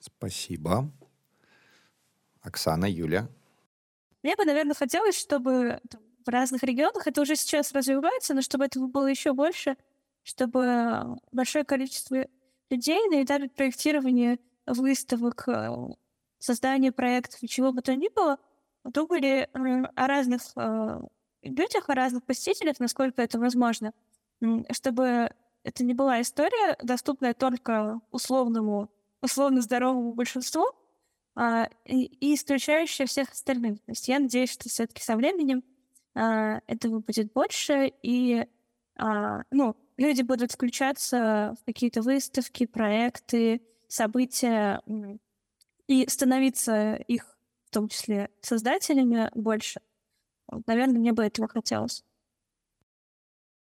Спасибо. 0.00 0.90
Оксана, 2.40 2.86
Юля, 2.90 3.28
мне 4.22 4.36
бы, 4.36 4.44
наверное, 4.44 4.74
хотелось, 4.74 5.18
чтобы 5.18 5.80
в 6.24 6.28
разных 6.28 6.62
регионах 6.62 7.06
это 7.06 7.20
уже 7.20 7.36
сейчас 7.36 7.72
развивается, 7.72 8.34
но 8.34 8.42
чтобы 8.42 8.64
этого 8.64 8.86
было 8.86 9.06
еще 9.06 9.32
больше, 9.32 9.76
чтобы 10.22 11.18
большое 11.32 11.64
количество 11.64 12.26
людей 12.70 13.00
на 13.08 13.22
этапе 13.22 13.48
проектирования 13.48 14.38
выставок, 14.66 15.48
э, 15.48 15.70
создания 16.38 16.92
проектов 16.92 17.40
чего 17.48 17.72
бы 17.72 17.82
то 17.82 17.94
ни 17.94 18.08
было, 18.08 18.38
думали 18.84 19.48
о 19.52 20.06
разных 20.06 20.42
э, 20.56 21.00
людях, 21.42 21.88
о 21.88 21.94
разных 21.94 22.24
посетителях, 22.24 22.80
насколько 22.80 23.22
это 23.22 23.38
возможно, 23.38 23.92
чтобы 24.70 25.30
это 25.64 25.84
не 25.84 25.94
была 25.94 26.20
история, 26.20 26.76
доступная 26.82 27.34
только 27.34 28.00
условному, 28.10 28.90
условно 29.20 29.60
здоровому 29.60 30.14
большинству, 30.14 30.64
и, 31.36 32.04
и 32.04 32.34
исключающая 32.34 33.06
всех 33.06 33.30
остальных. 33.30 33.78
То 33.80 33.92
есть 33.92 34.08
я 34.08 34.18
надеюсь, 34.18 34.52
что 34.52 34.68
все-таки 34.68 35.02
со 35.02 35.16
временем 35.16 35.62
а, 36.14 36.60
этого 36.66 37.00
будет 37.00 37.32
больше, 37.32 37.92
и 38.02 38.46
а, 38.96 39.42
ну, 39.50 39.76
люди 39.96 40.22
будут 40.22 40.52
включаться 40.52 41.56
в 41.60 41.64
какие-то 41.64 42.02
выставки, 42.02 42.66
проекты, 42.66 43.62
события 43.88 44.82
и 45.86 46.08
становиться 46.08 46.94
их, 46.94 47.36
в 47.66 47.70
том 47.70 47.88
числе, 47.88 48.30
создателями 48.40 49.30
больше. 49.34 49.80
Наверное, 50.66 50.98
мне 50.98 51.12
бы 51.12 51.24
этого 51.24 51.48
хотелось. 51.48 52.04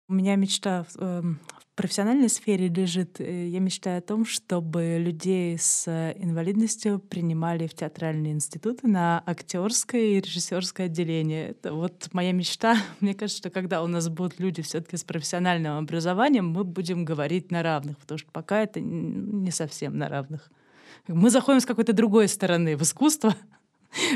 У 0.08 0.14
меня 0.14 0.36
мечта 0.36 0.86
э, 0.98 1.22
в 1.22 1.63
профессиональной 1.76 2.30
сфере 2.30 2.68
лежит. 2.68 3.20
Э, 3.20 3.48
я 3.48 3.60
мечтаю 3.60 4.00
о 4.00 4.02
том, 4.02 4.26
чтобы 4.26 4.98
людей 5.00 5.58
с 5.58 5.88
инвалидностью 6.18 7.00
принимали 7.00 7.68
в 7.68 7.74
театральные 7.74 8.34
институты 8.34 8.88
на 8.88 9.24
актерское 9.26 10.02
и 10.02 10.22
режиссерское 10.22 10.88
отделение. 10.88 11.50
Это 11.50 11.74
вот 11.74 12.10
моя 12.14 12.32
мечта. 12.32 12.78
Мне 13.00 13.14
кажется, 13.14 13.40
что 13.40 13.50
когда 13.50 13.84
у 13.84 13.88
нас 13.88 14.10
будут 14.10 14.40
люди 14.40 14.62
все-таки 14.62 14.98
с 14.98 15.04
профессиональным 15.04 15.78
образованием, 15.78 16.50
мы 16.50 16.64
будем 16.64 17.06
говорить 17.06 17.52
на 17.52 17.64
равных, 17.64 17.98
потому 17.98 18.18
что 18.18 18.32
пока 18.32 18.62
это 18.62 18.80
не 18.80 19.52
совсем 19.52 19.98
на 19.98 20.10
равных. 20.10 20.52
Мы 21.08 21.30
заходим 21.30 21.60
с 21.60 21.66
какой-то 21.66 21.94
другой 21.94 22.28
стороны 22.28 22.78
в 22.78 22.82
искусство. 22.82 23.36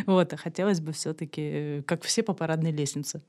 Вот, 0.08 0.34
а 0.34 0.38
хотелось 0.38 0.80
бы 0.80 0.91
все-таки, 0.91 1.41
э, 1.41 1.82
как 1.86 2.02
все 2.02 2.24
по 2.24 2.34
парадной 2.34 2.72
лестнице. 2.72 3.22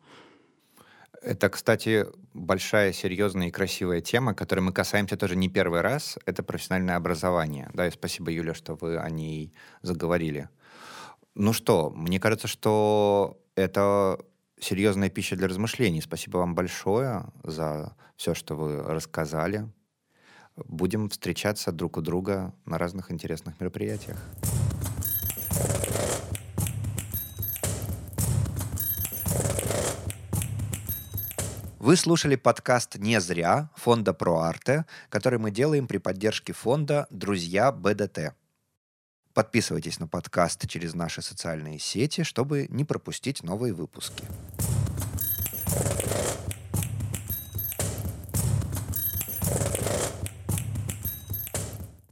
Это, 1.29 1.51
кстати, 1.51 2.07
большая, 2.33 2.95
серьезная 2.95 3.49
и 3.49 3.51
красивая 3.51 4.01
тема, 4.01 4.33
которой 4.33 4.61
мы 4.61 4.73
касаемся 4.73 5.19
тоже 5.19 5.37
не 5.37 5.51
первый 5.51 5.83
раз. 5.83 6.19
Это 6.25 6.43
профессиональное 6.43 6.97
образование. 6.97 7.69
Да, 7.75 7.87
и 7.87 7.91
спасибо, 7.91 8.31
Юля, 8.31 8.55
что 8.55 8.77
вы 8.77 8.97
о 8.97 9.11
ней 9.11 9.53
заговорили. 9.83 10.49
Ну 11.35 11.53
что, 11.53 11.91
мне 11.91 12.18
кажется, 12.18 12.49
что 12.49 13.39
это 13.57 14.18
серьезная 14.59 15.11
пища 15.11 15.37
для 15.37 15.49
размышлений. 15.49 16.01
Спасибо 16.01 16.39
вам 16.39 16.55
большое 16.55 17.26
за 17.45 17.95
все, 18.16 18.33
что 18.33 18.55
вы 18.57 18.83
рассказали. 18.83 19.70
Будем 20.57 21.11
встречаться 21.11 21.72
друг 21.72 21.99
у 21.99 22.01
друга 22.01 22.55
на 22.64 22.79
разных 22.79 23.12
интересных 23.12 23.61
мероприятиях. 23.61 24.16
Вы 31.89 31.97
слушали 31.97 32.36
подкаст 32.36 32.97
«Не 32.97 33.18
зря» 33.18 33.70
фонда 33.74 34.11
ProArte, 34.11 34.84
который 35.09 35.39
мы 35.39 35.51
делаем 35.51 35.86
при 35.86 35.97
поддержке 35.97 36.53
фонда 36.53 37.07
«Друзья 37.09 37.72
БДТ». 37.72 38.34
Подписывайтесь 39.32 39.99
на 39.99 40.07
подкаст 40.07 40.68
через 40.68 40.93
наши 40.93 41.22
социальные 41.22 41.78
сети, 41.78 42.24
чтобы 42.24 42.66
не 42.68 42.84
пропустить 42.84 43.43
новые 43.43 43.72
выпуски. 43.72 44.24